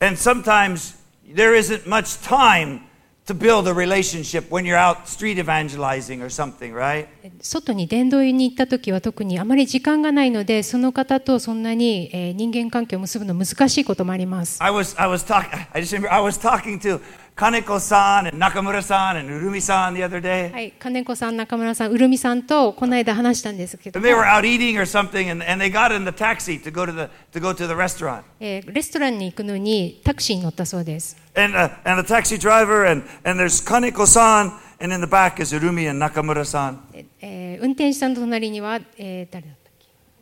[0.00, 0.94] And sometimes
[1.34, 2.80] there isn't much time
[3.26, 7.06] to build a relationship when you're out street evangelizing or something, right?
[7.40, 14.62] 外に伝道に行った時は特にあまり時間がないのでその方とそんなに、えー人間関係を結ぶの難しいこともあります。
[14.62, 17.00] I was I was talking I just remember I was talking to
[17.36, 20.52] Kaneko-san and Nakamura-san and Urumi-san the other day.
[20.52, 26.12] はい、金子さん、中村さん、うるみさんとこの間話したんですけど And も they were out eating or something and, and they got in the
[26.12, 28.22] taxi to go to the to go to the restaurant.
[28.38, 31.16] えーレストランに行くのにタクシーに乗ったそうです。
[31.36, 35.90] And uh, and the taxi driver and and there's Kaneko-san and in the back is Urumi
[35.90, 36.76] and Nakamura-san.
[36.92, 39.54] ええー運転手さんの隣には、えー誰だ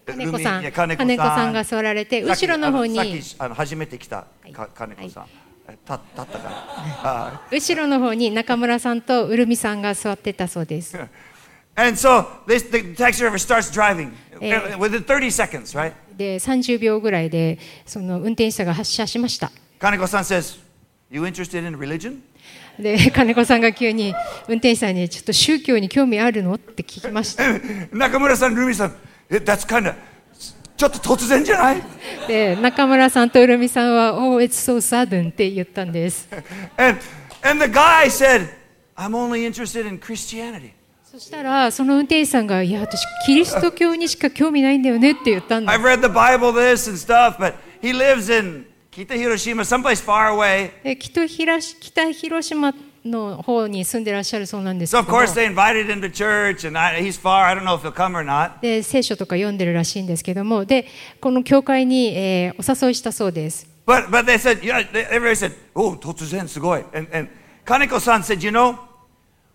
[0.06, 5.24] 金子さん金子さん金子さんが座られて後ろの方にさっきあの初めて来たか金子さん。
[5.24, 6.38] えた立ったか
[7.02, 10.96] ら後ろの方に中村さんとウルミさんが座ってたそうです。
[16.16, 19.50] で30秒ぐらいでその運転手が発車しました。
[22.78, 24.14] で金子さんが急に
[24.48, 26.54] 運転手さんにちょっと宗教に興味あるの？
[26.54, 27.44] って聞きました。
[27.92, 28.94] 中村さん、ルミさん、
[30.82, 31.82] ちょっと突然じゃない
[32.26, 36.28] で中村さんとうるみさんは「Oh, it's so sudden」って言ったんです。
[36.76, 36.98] And,
[37.42, 38.48] and the guy said,
[38.96, 40.72] I'm only interested in Christianity.
[41.04, 50.02] そしたらその運転手さんが「いや私キリスト教にしか興味ないんだよね」って言ったんです I've read the Bible, this and stuff, but he lives in Kita Hiroshima, someplace
[50.04, 50.70] far away.
[50.82, 57.44] で北広北広島の方に住んでらっしゃるそうなんですけ So, ど of も course, they invited him to church, and I, he's far.
[57.46, 58.60] I don't know if he'll come or not.
[58.60, 60.86] で聖書とか読んでるらしいんですけどもで
[61.20, 66.84] この教会に、えーお誘いしたそうです But, but they said, yeah, they, everybody said, oh, Totsuzen, sugoi.
[66.94, 67.28] And, and
[67.66, 68.78] Kaneko-san said, you know,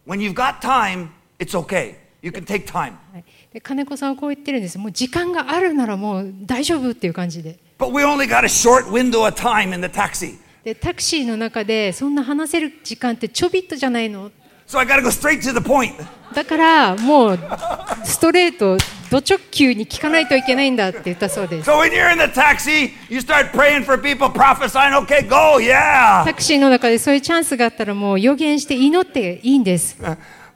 [0.06, 1.96] when you've got time, it's okay.
[2.22, 2.94] You can take time.
[3.14, 10.38] はいで金子さんはこう言ってるんですもう時間があるならもう大丈夫っていう感じで But we only got a short window of time in the taxi.
[10.67, 14.30] でタクシーの中でそんな話せる時間ってちょびっとじゃないの
[14.67, 15.93] So I got to go straight to the point.
[16.36, 17.39] だからもう
[18.03, 18.77] ストレート
[19.10, 26.26] ド直球に聞かないといけないんだって言ったそうです So when you're in the taxi, you start praying for people, prophesying, okay, go, yeah.
[26.26, 29.97] タクシーの中でそういうチャンスがあったらもう予言して祈っていいんです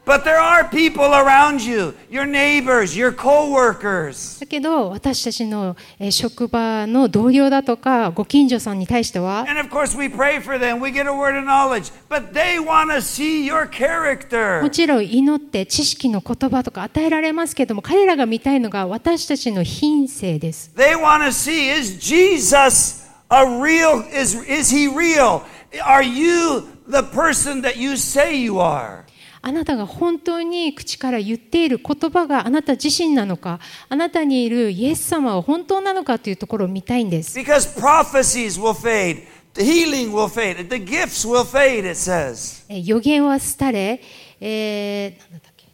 [0.07, 4.39] But there are people around you, your neighbors, your coworkers.
[4.39, 12.33] だけど私たちのえー職場の同僚だとかご近所さんに対しては And of course, we pray for them, we get a word of knowledge, but
[12.33, 14.71] they want to see your も character.
[14.71, 25.43] ちろん祈って知識の言葉とか与えられますけども彼らが見たいのが私たちの品性です They want to see is Jesus a real, is, is he real?
[25.85, 29.05] Are you the person that you say you are?
[29.44, 37.40] あなたが本当に口から言っている言葉があなた自身なのか、あなたにいるイエス様は本当なのかというところを見たいんです。
[37.40, 39.24] Because prophecies will fade,
[39.56, 42.64] the healing will fade, the gifts will fade, it says.
[42.70, 44.02] えー予言は廃れ、
[44.40, 45.66] えー、なんだっけ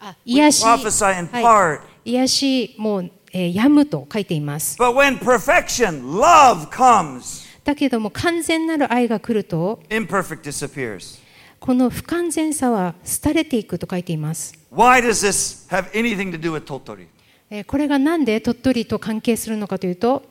[0.00, 4.76] あ癒し、は.い、癒しも、えー、病むと書いています。
[4.78, 11.18] But when perfection, love comes, だけども完全なる愛が来ると、imperfect disappears.
[11.60, 14.54] この不完全さは廃れていくと書いています。
[14.70, 14.90] こ
[17.76, 20.22] れが何で鳥取と関係するのかというと、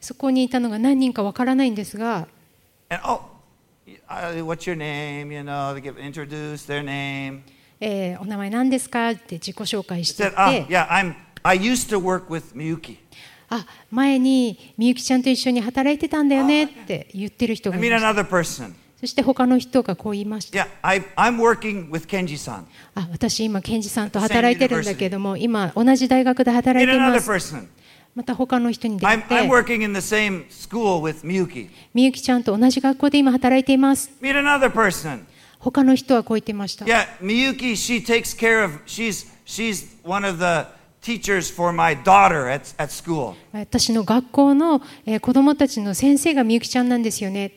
[0.00, 2.28] そこにいたのが何人かわからないんですが、
[2.90, 3.20] お
[7.80, 9.10] 名前何ですか？
[9.12, 10.36] って自己紹介して,て。
[10.36, 10.66] Said,
[11.58, 12.54] used to work with
[13.56, 17.90] あ前にみゆきちゃんと一緒に働いてたんだよねって言ってる人がいまし
[18.58, 18.84] た。
[19.00, 20.58] そして他の人がこう言いました。
[20.58, 21.30] Yeah, I, I
[22.94, 27.54] あ私今、ケンジさんと働いてるんだけども、今同じ大学で働いてます。
[28.14, 29.34] また他の人に出会って。
[31.92, 34.10] みゆきちゃんと同じ学校で今働いています。
[35.58, 36.84] 他の人はこう言ってました。
[36.84, 40.66] Yeah, Miyuki, she takes care of, she's, she's one of the
[41.04, 43.34] teachers for my daughter at, at school.
[43.52, 47.52] 私の学校の、えー子供たちの先生がみゆきちゃんなんですよね。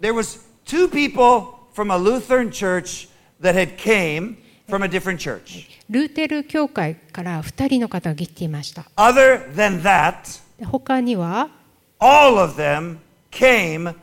[0.00, 3.08] There was two people from a Lutheran church
[3.40, 4.36] that had came
[4.68, 5.68] from a different church.
[5.88, 8.90] ルーテル教会から2人の方が来ていました。
[8.96, 11.50] Other than that, で他には、
[12.00, 12.98] all of them
[13.30, 13.94] came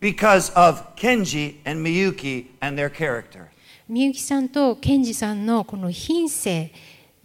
[0.00, 3.46] because of Kenji and Miyuki and their character.
[3.88, 6.72] みゆきさんとケンジさんのこの品性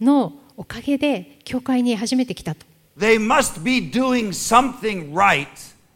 [0.00, 2.66] のおかげで教会に初めて来たと。
[2.98, 5.46] They must be doing something right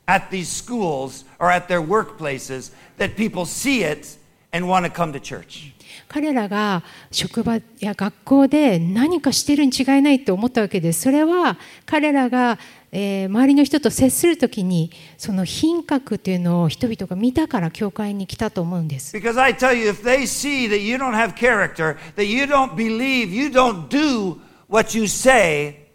[0.06, 4.18] at these schools or at their workplaces that people see it
[4.54, 5.74] and want to come to church.
[6.08, 11.02] 彼らが職場や学校で何かしてるに違いないと思ったわけです。
[11.02, 12.58] それは彼らが、
[12.90, 19.14] えー周りの人と接するときにその品格というのを人々が見たから教会に来たと思うんです。
[19.14, 23.28] Because I tell you, if they see that you don't have character, that you don't believe,
[23.28, 24.38] you don't do
[24.68, 25.88] what you say,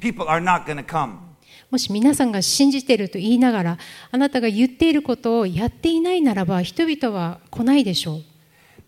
[0.00, 1.28] people are not going to come.
[1.70, 3.78] もし皆さんが信じていると言いながら
[4.10, 8.22] あなたが言っていることをやっていないならば人々は来ないでしょう。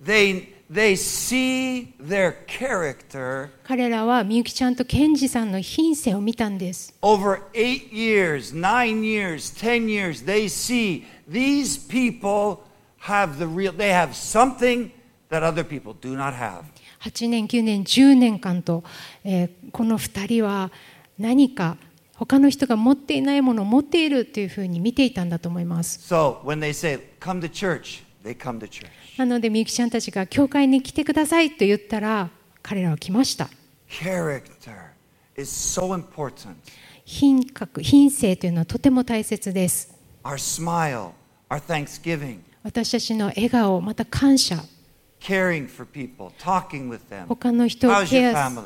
[0.03, 6.95] They, they see their character 彼らはみゆきちゃんとケンジさんの品性を見たんです。
[7.03, 10.25] over eight years, nine years, ten years.
[10.25, 12.63] They see these people
[13.01, 14.91] have the real, they have something
[15.29, 16.65] that other people do not have.
[17.01, 18.85] 8年、9年、10年間と、
[19.25, 20.71] えーこの2人は
[21.19, 21.77] 何か
[22.15, 26.01] 他の人が持っていないものを持っているというふうに見ていたんだと思います。
[26.13, 28.87] So when they say, come to church, they come to church.
[29.17, 32.29] なのでみゆきちゃんたちが教会に来てくださいと言ったら
[32.63, 33.49] 彼らは来ました。
[33.89, 34.91] Character
[35.37, 36.55] is so important.
[37.05, 39.95] 品格、品性というのはとても大切です。
[40.25, 41.13] Our smile,
[41.49, 44.63] our thanksgiving, 私たちの笑顔、また感謝、
[47.29, 48.63] 他の人をケアする。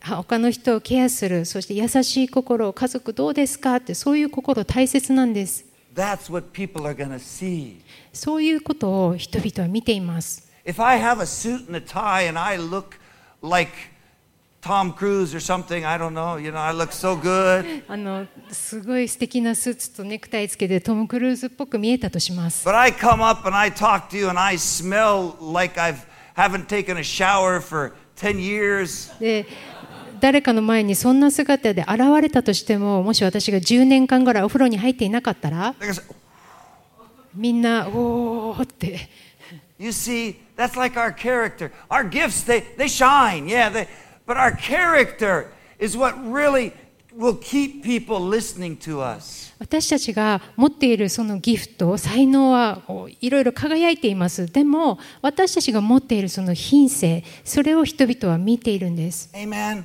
[0.00, 3.76] 他の人をケアする、そして優しい心を家族どうですか？
[3.76, 5.64] って、そういう心大切なんです。
[8.12, 10.48] そういうことを人々は見ています。
[14.60, 17.82] Tom Cruise or something, I don't know, you know, I look so good.
[17.88, 22.68] あのすごい素敵なスーツとネクタイつけてトム・クルーズっぽく見えたとします。
[22.68, 26.06] But I come up and I talk to you and I smell like I've
[26.36, 29.18] haven't taken a shower for 10 years.
[29.18, 29.46] で
[30.20, 35.74] 誰かの前にそんな姿で現れたとしてももし私が10年間ぐらいお風呂に入っていなかったら
[37.34, 39.08] みんなおーって
[39.78, 41.72] You see, that's like our character.
[41.88, 43.88] Our gifts, they, they shine, yeah, they,
[44.30, 45.48] but our character
[45.80, 46.72] is what really
[47.12, 49.52] will keep people listening to us.
[49.58, 52.80] 私たちが持っているそのギフト才能は
[53.20, 59.82] いろいろ輝いていますでも私たちが持っているその品性それを人々は見ているんです Amen.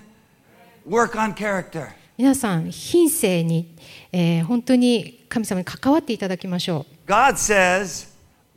[0.88, 1.88] Work on character.
[2.16, 3.76] 皆さん品性に、
[4.12, 8.08] えー本当に神様に関わっていただきましょう God says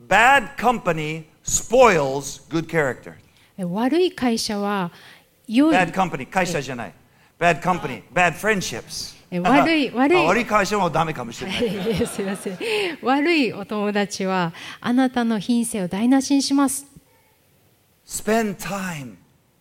[0.07, 3.13] bad company spoils good character.
[3.57, 4.91] え悪い会社は
[5.49, 6.93] 良い Bad company, 会社じゃない.
[7.39, 9.17] Bad company, bad friendships.
[9.31, 12.07] え悪い悪いあ悪い会社もダメかもしれない。
[12.07, 12.57] すいません
[13.03, 16.85] 悪いお友達はあなたの品性を台無しにします
[18.07, 19.17] Spend time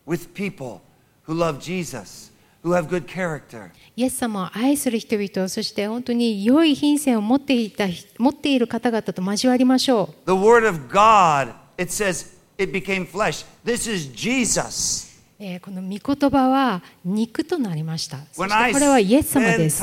[0.06, 0.80] with people
[1.26, 2.32] who love Jesus,
[2.64, 3.70] who have good character.
[3.94, 7.86] イエス様を愛する人々、そして本当に良い品性を持っていた
[8.18, 13.44] 持っている方々と交わりましょ The Word of God, it says, it became flesh.
[13.64, 15.07] This is Jesus.
[15.40, 18.18] え、この御言葉は肉となりました。
[18.32, 18.48] そこ
[18.80, 19.80] れはイエス様です。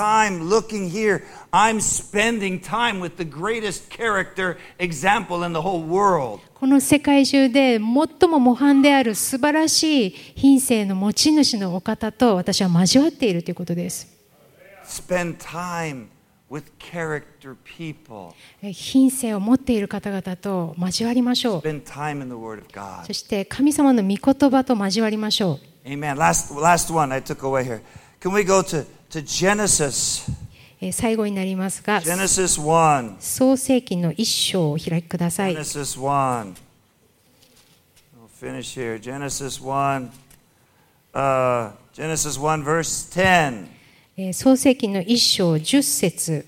[6.54, 14.08] この世界中で最も模範である素晴らしい品性の持ち主のお方と私は交わっているということです。
[18.74, 21.62] 品性を持っている方々と交わりましょう。
[23.08, 25.60] そして神様の御言葉と交わりましょう。
[30.92, 33.16] 最後になりますが、Genesis 1.
[33.20, 35.56] 創世記の一章を開きください。
[35.56, 36.56] Genesis 1.
[38.14, 39.00] We'll finish here.
[39.00, 40.10] Genesis 1.
[41.14, 43.75] Uh, Genesis 1 verse 10.
[44.18, 46.46] えー創世記の一章十節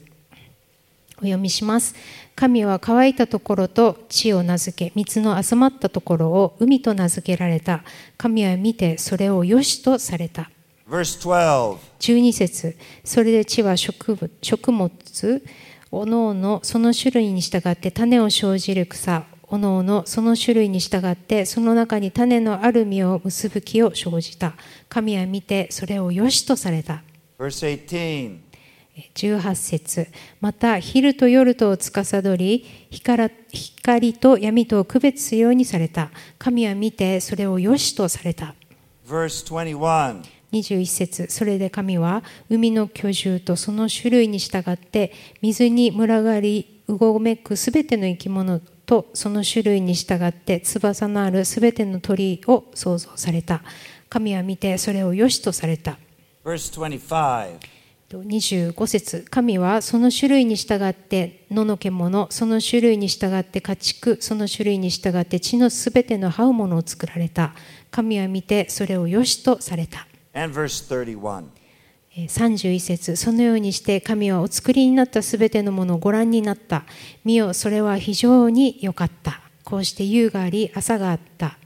[1.18, 1.95] お読みします。
[2.34, 7.84] 神は乾いたところと地を名付け、水の集まったところを海と名付けられた。
[8.18, 10.49] 神は見てそれを良しとされた。
[10.89, 11.78] Verse 12.
[11.99, 15.43] 12節それで地は植物食物
[15.91, 24.53] おのおのその種類に従って種を生じる草おのおのその種類に従ってその中に種のある実を結ぶ木を生じた
[24.88, 27.03] 神は見てそれを良しとされた
[27.40, 28.40] 18.
[29.14, 30.08] 18節。
[30.42, 36.10] また昼と夜とを司り光光と闇とを区別するようにされた。
[36.40, 38.56] 神は見てそれを良しとされた。
[39.08, 40.24] Verse 21.
[40.52, 41.28] 21節。
[41.30, 45.14] それで神は海の居住とその種類に従って
[45.44, 53.62] 水に群がりうごめくすべての生き物とその種類に従って翼のあるすべての鳥を創造された。
[54.10, 56.00] 神は見てそれを良しとされた
[56.48, 57.60] 25.
[58.10, 67.54] 25節神はその種類に従って野の獣その種類に従って家畜その種類に従って地のすべての這うものを作られた
[67.91, 71.43] 神は見てそれを良しとされた And verse 31.
[72.16, 76.86] えー31節そのようにして神はお作りになったすべてのものをご覧になった
[77.26, 81.58] 見よそれは非常に良かったこうして夕があり朝があった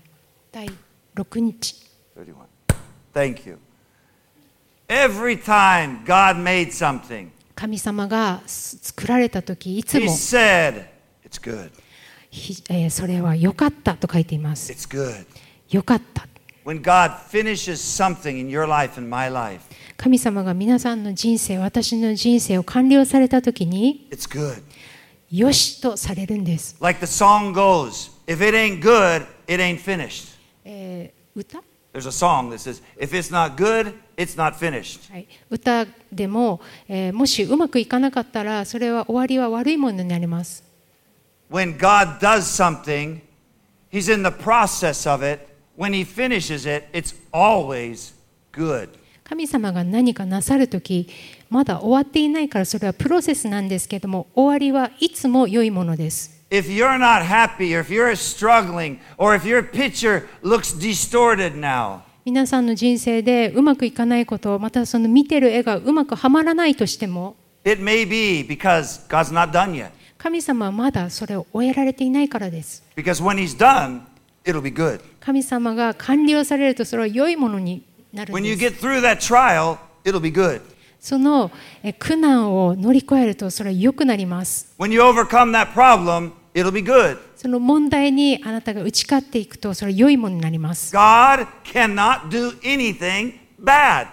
[0.51, 0.67] 第
[1.15, 1.75] 6日
[2.17, 2.34] 31.
[3.13, 3.70] Thank you.
[4.91, 10.83] Every time God made something, 神様がす作られた時いつ He も said,
[11.25, 11.71] It's good.
[12.29, 15.25] ひえーそれは良かったと書いています It's good.
[15.69, 16.27] 良かった
[16.65, 19.61] When God finishes something in your life and my life,
[19.95, 24.61] 神様が皆さんの人生私の人生を完了された時に it's good.
[25.31, 30.37] よしとされるんです、Like the song goes, if it ain't good, it ain't finished.
[30.65, 31.63] えー歌
[31.93, 35.11] There's a song that says, if it's not good, it's not finished.
[35.11, 40.63] はい、歌でも、えーもしうまくいかなかったらそれは終わりは悪いものになります
[41.49, 43.19] When God does something,
[43.91, 45.49] He's in the process of it.
[45.77, 48.13] When He finishes it, it's always
[48.53, 48.89] good.
[49.25, 51.07] 神様が何かなさるとき
[51.49, 62.01] まだ終わっていないからそれはプロセスなんですけども終わりはいつも良いものです if you're not happy or if you're struggling or if your picture looks distorted now,
[62.23, 67.35] 皆さんの人生でうまくいかないこと、またその見てる絵がうまくはまらないとしても、
[70.17, 72.83] 神様はまだそれを終えられていないからです。
[75.19, 77.83] 神様が完了されるとそれは良いものに
[78.13, 78.81] なるんです。
[80.99, 81.49] その
[81.97, 84.75] 苦難を乗り越えるとそれは良くなります。
[86.53, 87.17] It'll be good.
[87.35, 94.07] その問題にあなたが打ち勝っていくとそれは良いものになります God cannot do anything bad.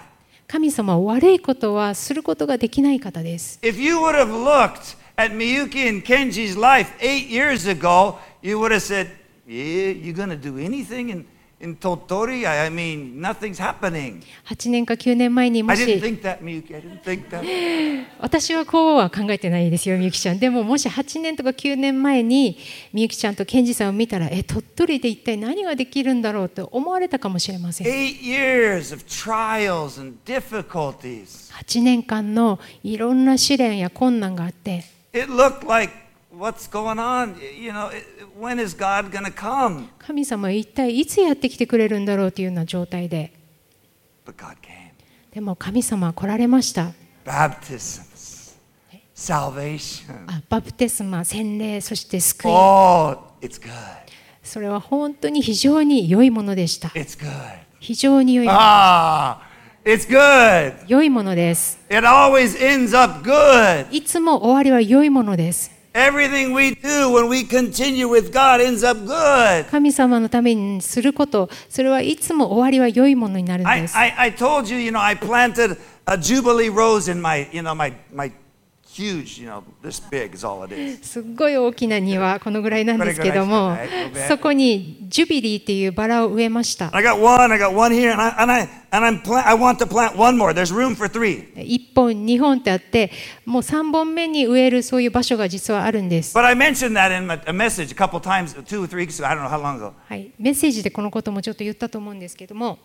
[0.46, 8.58] 神様は悪いことはすることができない方です If you would have looked at Miyuki and Kenji's life eight years ago, you
[8.58, 9.08] would have said,
[9.46, 11.26] Yeah, you going to do anything in,
[11.60, 14.22] In Tottori, I mean, nothing's happening.
[14.46, 15.80] 8年か9年前にもし
[18.20, 20.38] 私はこうは考えてないですよ、みゆきちゃん。
[20.38, 22.58] でももし8年とか9年前に
[22.92, 27.88] みゆきちゃんとケンジさんを見たら、え、鳥取で一体何ができるんだろうと思われたかもしれません。
[31.54, 34.84] 8, 年間のいろんな試練や困難があって。
[36.38, 37.34] What's going on?
[37.60, 37.90] You know,
[38.38, 39.88] when is God going to come?
[39.98, 43.32] 神様は一体いつやってきてくれるんだろうというような状態で
[44.24, 44.92] But God came.
[45.32, 46.92] でも神様は来られました
[47.24, 48.56] Baptisms,
[49.14, 50.24] salvation.
[50.28, 53.70] あバプテスマ洗礼そして救い Oh, it's good.
[54.42, 57.28] それは本当に非常に良いものでした It's good.
[57.80, 59.38] 非常に良い Ah,
[59.84, 60.74] It's good.
[60.86, 61.78] 良いものです。
[61.88, 63.86] It always ends up good.
[63.90, 65.70] いつも終わりは良いものです。
[65.97, 69.65] Everything we do when we continue with God ends up good.
[69.69, 73.95] 神様のためにすること、それはいつも終わりは良いものになるん I, です。
[73.95, 75.77] I, I told you, you know, I planted
[76.07, 78.31] a Jubilee rose in my, you know, my, my
[81.02, 83.76] すっごい大きな庭、このぐらいなんですけども、
[84.28, 86.90] そこにジュビリーっていうバラを植えました。
[91.56, 93.10] 1本、2本ってあって、
[93.44, 96.34] もう3本目に植えるそういう場所が実はあるんです。
[100.38, 102.78] メッセージでこのこともちょっと言ったと思うんですけども。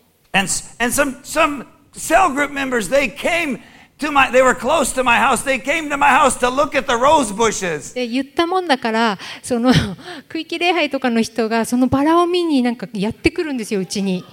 [3.98, 5.42] To my, they were close to my house.
[5.44, 7.94] They came to my house to look at the rose bushes.
[7.94, 9.72] で言ったもんだから、その
[10.28, 14.24] 区域礼拝とかの人がそのバラを見になんかやってくるんですよ、うちに。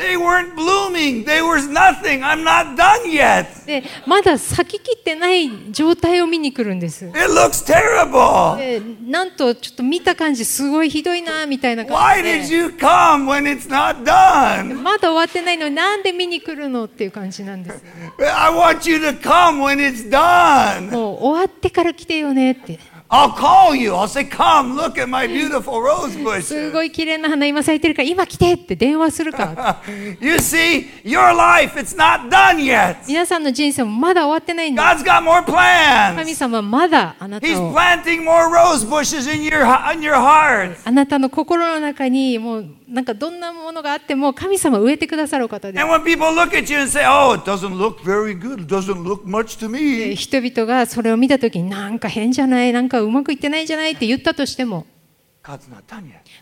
[0.00, 1.26] They weren't blooming.
[1.26, 2.22] They was nothing.
[2.24, 3.66] I'm not done yet.
[3.66, 7.04] で、まだ咲ききってない状態を見に来るんです。
[7.04, 8.56] It looks terrible.
[8.56, 14.74] でなんとちょっと見た感じすごいひどいなみたいな Why 感じ did で you come when it's not done?
[14.80, 17.82] まだ終わってないのになんで見に来るのっていう感じなんです
[18.18, 20.90] I want you to come when it's done.
[20.90, 22.78] もう終わってから来てよねって
[23.12, 23.92] I'll call you.
[23.92, 26.18] I'll say, Come, look at my beautiful rose す
[26.54, 26.70] bushes.
[26.72, 29.82] ごい綺麗な花今咲いてるから今来てって電話するから
[30.20, 32.98] You see, your life, it's not done yet.
[33.08, 36.34] 皆さんの人生もまだ終わってないんです God's got more 神 plans.
[36.36, 40.76] 様はまだあなた He's を planting more rose bushes in your, in your heart.
[40.84, 48.60] あなたの心の中にもうなんかどんなものがあっても神様は植えてくださるお方で And when people look at you and say, Oh, it doesn't look very good,
[48.62, 50.14] it doesn't look much to で me.
[50.14, 54.86] 人々がそれを見た時になんか変じゃないなんかうまくいってないじゃないって言ったとしても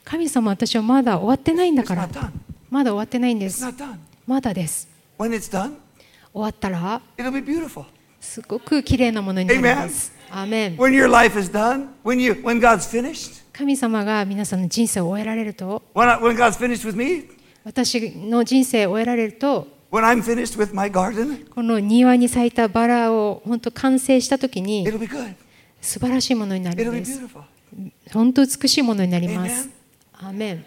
[0.05, 2.09] 神様私はまだ終わってないんだから
[2.71, 3.65] まだ終わってないんです
[4.27, 4.89] まだです
[6.33, 7.01] 終わったら
[8.21, 9.61] すごく綺麗なものになり
[13.53, 15.83] 神様が皆さんの人生を終えられると
[17.65, 24.87] 私の人生を終えられるとこの庭に咲いたバラを本当完成した時に
[25.81, 27.21] 素晴らしいものになるんす。
[28.13, 29.69] 本当美しいものになります。
[30.13, 30.65] アメン。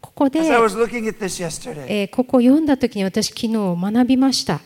[0.00, 4.60] ここで、えー、ここを読んだ時に私、昨日学びました。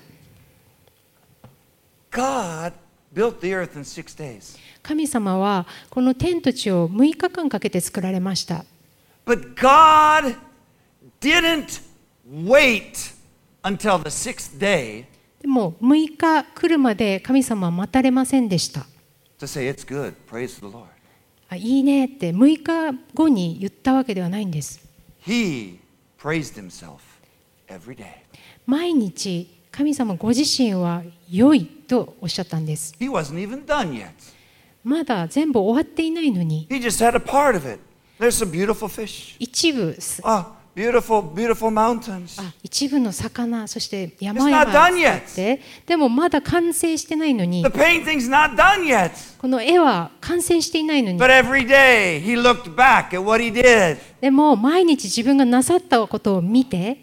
[4.82, 8.64] 神様はこの天と地を6日間かけて作られました。
[9.26, 10.36] But God
[11.20, 11.82] didn't
[12.28, 13.14] wait
[13.62, 15.15] until the.
[15.40, 18.86] でも6日来るまで神様は待たれませんでした。
[21.56, 24.80] いいねって6日後に言ったわけではないんです。
[28.66, 32.94] 毎日神様ご自身は良いとおっしゃったんです。
[34.82, 36.66] まだ全部終わっていないのに。
[39.38, 39.96] 一部。
[40.76, 42.40] Beautiful, beautiful mountains.
[42.40, 49.10] あ一部の魚そして山々が.あってでもまだ完成してないのに The painting's not done yet.
[49.38, 53.96] この絵は完成していないのに But every day he looked back at what he did.
[54.20, 56.98] でも毎日自分がなさったことを見て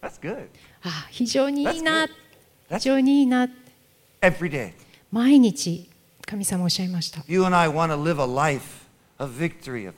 [0.00, 0.46] That's good.
[0.82, 2.08] あ非常にいいな.
[2.70, 3.46] 非常にいいな
[4.22, 4.72] every day.
[5.12, 5.88] 毎日
[6.26, 8.86] 神様おっしゃいました You and I want to live a life
[9.18, 9.94] of victory, of,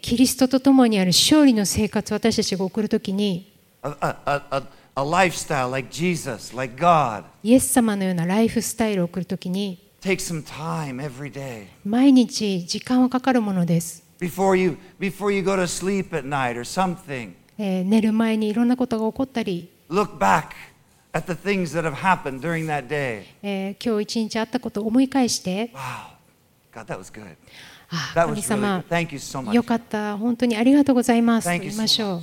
[0.00, 3.52] キリストと共にある勝利の生活を私たちが送るときに、
[7.42, 9.90] イエス様のようなライフスタイルを送るときに、
[11.84, 14.02] 毎日時間はかかるものです。
[17.58, 20.14] 寝る前にいろんなことが起こったり、今
[23.74, 25.70] 日一日あったことを思い返して、
[26.74, 27.36] God, that was good.
[27.90, 28.84] あ神様 good.
[28.88, 29.52] Thank you so much.
[29.52, 32.22] よかった、本当にありがとうございます言 you いましょう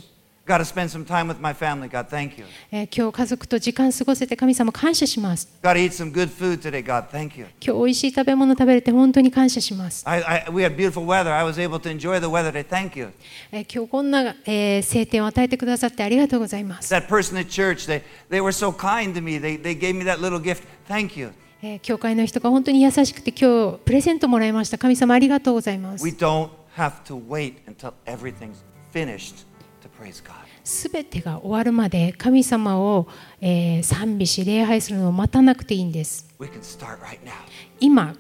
[0.58, 1.88] to spend some time with my family.
[1.88, 2.46] God, thank you.
[2.72, 5.48] えー今日家族と時間過ごせて神様感謝します。
[5.62, 6.84] To eat some good food today.
[6.84, 7.46] God, thank you.
[7.62, 10.04] 今日美味しい食べ物食べれて本当に感謝します。
[10.10, 11.32] I, I, we had beautiful weather.
[11.32, 12.66] I was able to enjoy the weather today.
[12.68, 13.12] Thank you.
[13.52, 16.92] えー今日こんな、えー晴天を与えてくださってありがとうございます。
[16.92, 19.40] That person at church, they, they were so kind to me.
[19.40, 20.64] They, they gave me that little gift.
[20.88, 21.30] Thank you.
[21.62, 24.78] えー教会の人が本当に優しくて今日プレゼントもらいました。
[24.78, 26.04] 神様ありがとうございます。
[26.06, 29.46] We don't have to wait until everything's finished
[29.82, 30.34] to praise God.
[30.64, 33.08] すべてが終わるまで神様を、
[33.42, 36.28] えー賛美し礼拝するのを待たなくていいんです。
[36.40, 37.32] We can start right now,
[37.80, 38.16] 今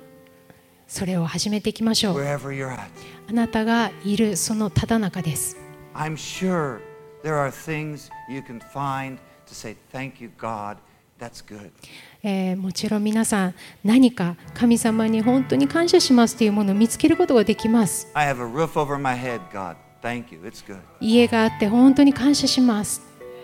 [0.87, 2.15] それを始めていきましょう。
[2.19, 2.89] wherever you're at.
[3.29, 5.55] あなたがいるそのただ中です。
[5.93, 6.79] I'm sure
[7.23, 9.17] there are things you can find
[9.47, 10.77] to say, Thank you, God.
[11.19, 11.71] That's good.
[12.21, 13.53] えーもちろん皆さん
[13.83, 19.75] 何か神様に本当に感謝しますというものを見つけることができます head.
[20.99, 23.01] 家があって本当に感謝します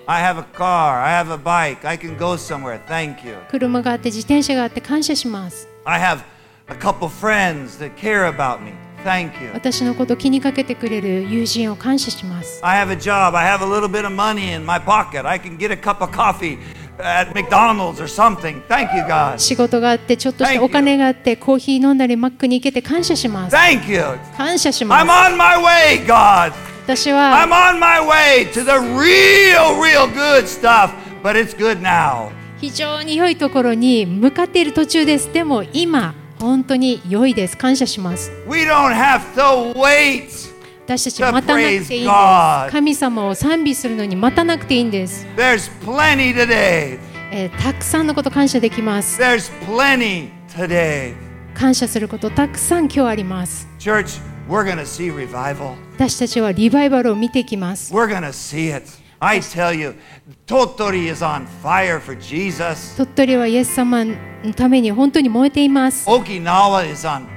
[0.07, 1.01] I have a car.
[1.03, 1.83] I have a bike.
[1.87, 2.79] I can go somewhere.
[2.85, 3.37] Thank you.
[3.49, 6.19] 車があって自転車があって感謝します I have
[6.67, 8.73] a couple friends that care about me.
[9.03, 9.51] Thank you.
[9.53, 13.35] 私のことを気にかけてくれる友人を感謝します I have a job.
[13.35, 15.25] I have a little bit of money in my pocket.
[15.27, 16.57] I can get a cup of coffee
[16.99, 18.61] at McDonald's or something.
[18.67, 19.37] Thank you, God.
[19.39, 24.01] 仕事があってちょっとした.お金があってコーヒー飲んだりマックに行けて感謝します Thank you.
[24.37, 26.53] 感謝しま I'm す on my way, God.
[26.85, 30.91] 私は I'm on my way to the real, real good stuff.
[31.23, 32.29] But it's good now.
[32.61, 40.44] 非常に良いところに向かっている途中ですでも今本当に良いです感謝します We don't have to wait.
[40.85, 42.07] 私たち待たなくていいんで
[42.67, 46.99] す.神様を賛美するのに待たなくていいんです、There's plenty today.
[47.31, 51.15] えーたくさんのこと感謝できます There's plenty today.
[51.55, 55.73] 感謝することたくさん今日あります Church, we're to see revival.
[55.95, 58.85] 私たちはリバイバルを見ていきます We're to see it.
[59.19, 59.95] I tell you,
[60.45, 62.95] Totori is on fire for Jesus.
[62.95, 64.13] 鳥取はイエス様の
[64.55, 67.34] ために本当に燃えています Okinawa is on fire.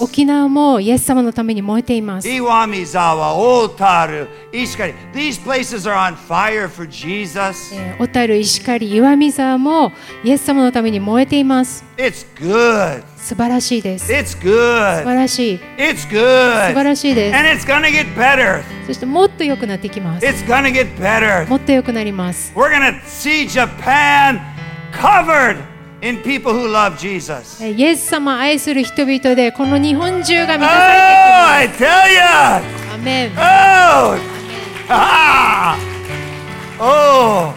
[0.00, 4.94] 沖縄もイエス様のために燃えています Iwamizawa, Otaru, Ishikari.
[5.12, 7.74] These places are on fire for Jesus.
[7.74, 9.92] えー小樽石狩岩見沢も
[10.24, 13.02] イエス様のために燃えています It's good.
[13.16, 15.14] 素晴らしいです素 It's 晴 good.
[15.14, 16.82] らしい It's 素晴 good.
[16.82, 18.62] らしいです And it's to get better.
[18.86, 21.48] そしてもっと良くなっていきます It's to get better.
[21.48, 24.40] もっと良くなります We're to see Japan
[24.92, 25.71] covered
[26.02, 27.62] in people who love Jesus.
[27.64, 32.60] えーイエス様を愛する人々でこの日本中が Oh, 満たされてい I き tell ya.
[32.60, 34.18] ますアメン Oh.
[34.88, 35.76] Ah.
[36.80, 37.54] Oh.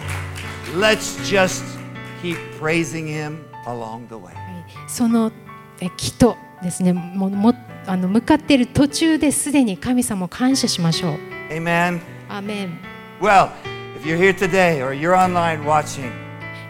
[0.78, 1.64] Let's just
[2.22, 4.32] keep praising him along the way.
[4.88, 5.32] その
[5.80, 7.54] え木とですねもうも
[7.86, 11.18] あの向かっている途中ですでに神様を感謝しましょう
[11.50, 12.00] Amen.
[12.28, 12.78] アメン
[13.20, 13.50] Well,
[13.96, 16.10] if you're here today or you're online watching,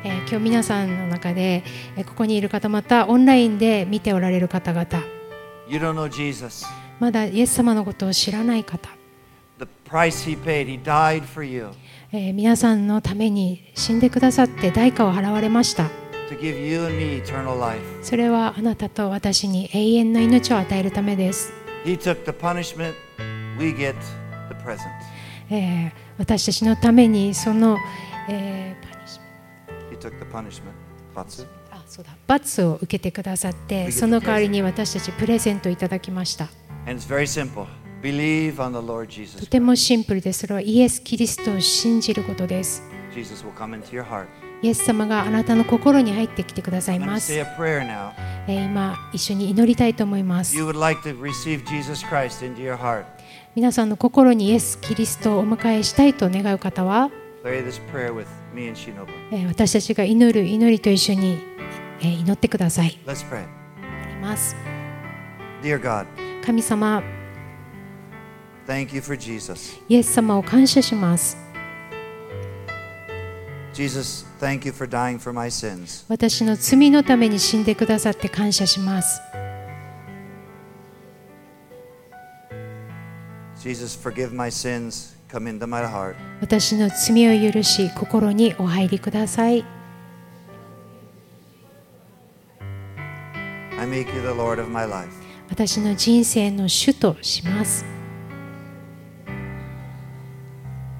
[0.07, 1.65] えー今日皆さんの中で、
[1.97, 4.87] えーここにいる方またオンラインで見ておられる方々.
[7.01, 8.89] まだイエス様のことを知らない方、
[9.59, 11.69] The price he paid, he died for you
[12.13, 15.91] えー皆さんのために死んでくださって代価を払われました.
[18.03, 21.53] それはあなたと私に永遠の命を与えるためです.
[25.51, 27.77] えー私たちのためにその、
[28.29, 28.75] え
[32.27, 36.49] 罰を受けてくださって、その代わりに私たちプレゼントいただきました。
[39.41, 40.33] とてもシンプルで。
[40.33, 42.83] それはイエス・キリストを信じることです。
[44.63, 47.33] イエス様があなたの心に入ってきてくださいます。
[48.49, 50.57] 今、一緒に祈りたいと思います。
[53.55, 57.11] 皆さんの心にイエス・キリストをお迎えしたいと願う方は、
[59.49, 61.39] 私たちが祈る祈りと一緒に、
[62.01, 63.47] 祈ってください Let's pray.
[64.21, 64.57] ます
[65.63, 66.07] Dear God,
[66.45, 67.03] 神様
[68.67, 69.81] thank you for Jesus.
[69.89, 71.37] イエス様を感謝します
[73.73, 76.07] Jesus, thank you for dying for my sins.
[76.09, 79.21] 私の罪のために死んでくださって感謝します
[83.63, 85.16] Jesus, forgive my sins.
[85.31, 86.17] Come into my heart.
[86.41, 89.65] 私の罪を許し心にお入りください
[93.79, 95.09] I make you the Lord of my life.
[95.49, 97.85] 私の人生の主とします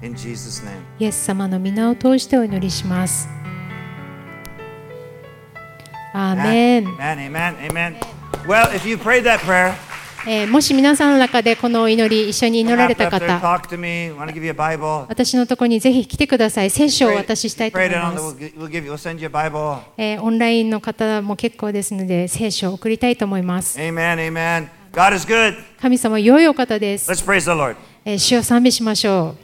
[0.01, 0.81] In Jesus' name.
[0.99, 3.27] イエス様の皆を通してお祈りします
[6.13, 7.95] アーメン Amen, amen, amen.
[8.47, 9.73] Well, if you prayed that prayer,
[10.29, 13.39] え、もし皆さんの中でこの祈り一緒に祈られた方
[15.07, 16.69] 私のところにぜひ来てください。
[16.69, 18.35] 聖書を渡ししたいと思います、
[19.97, 23.79] え、オンラインの方も結構ですので聖書を送りたいと思います。
[25.79, 27.07] 神様良いお方です。
[28.17, 29.35] 主を賛美しましょう。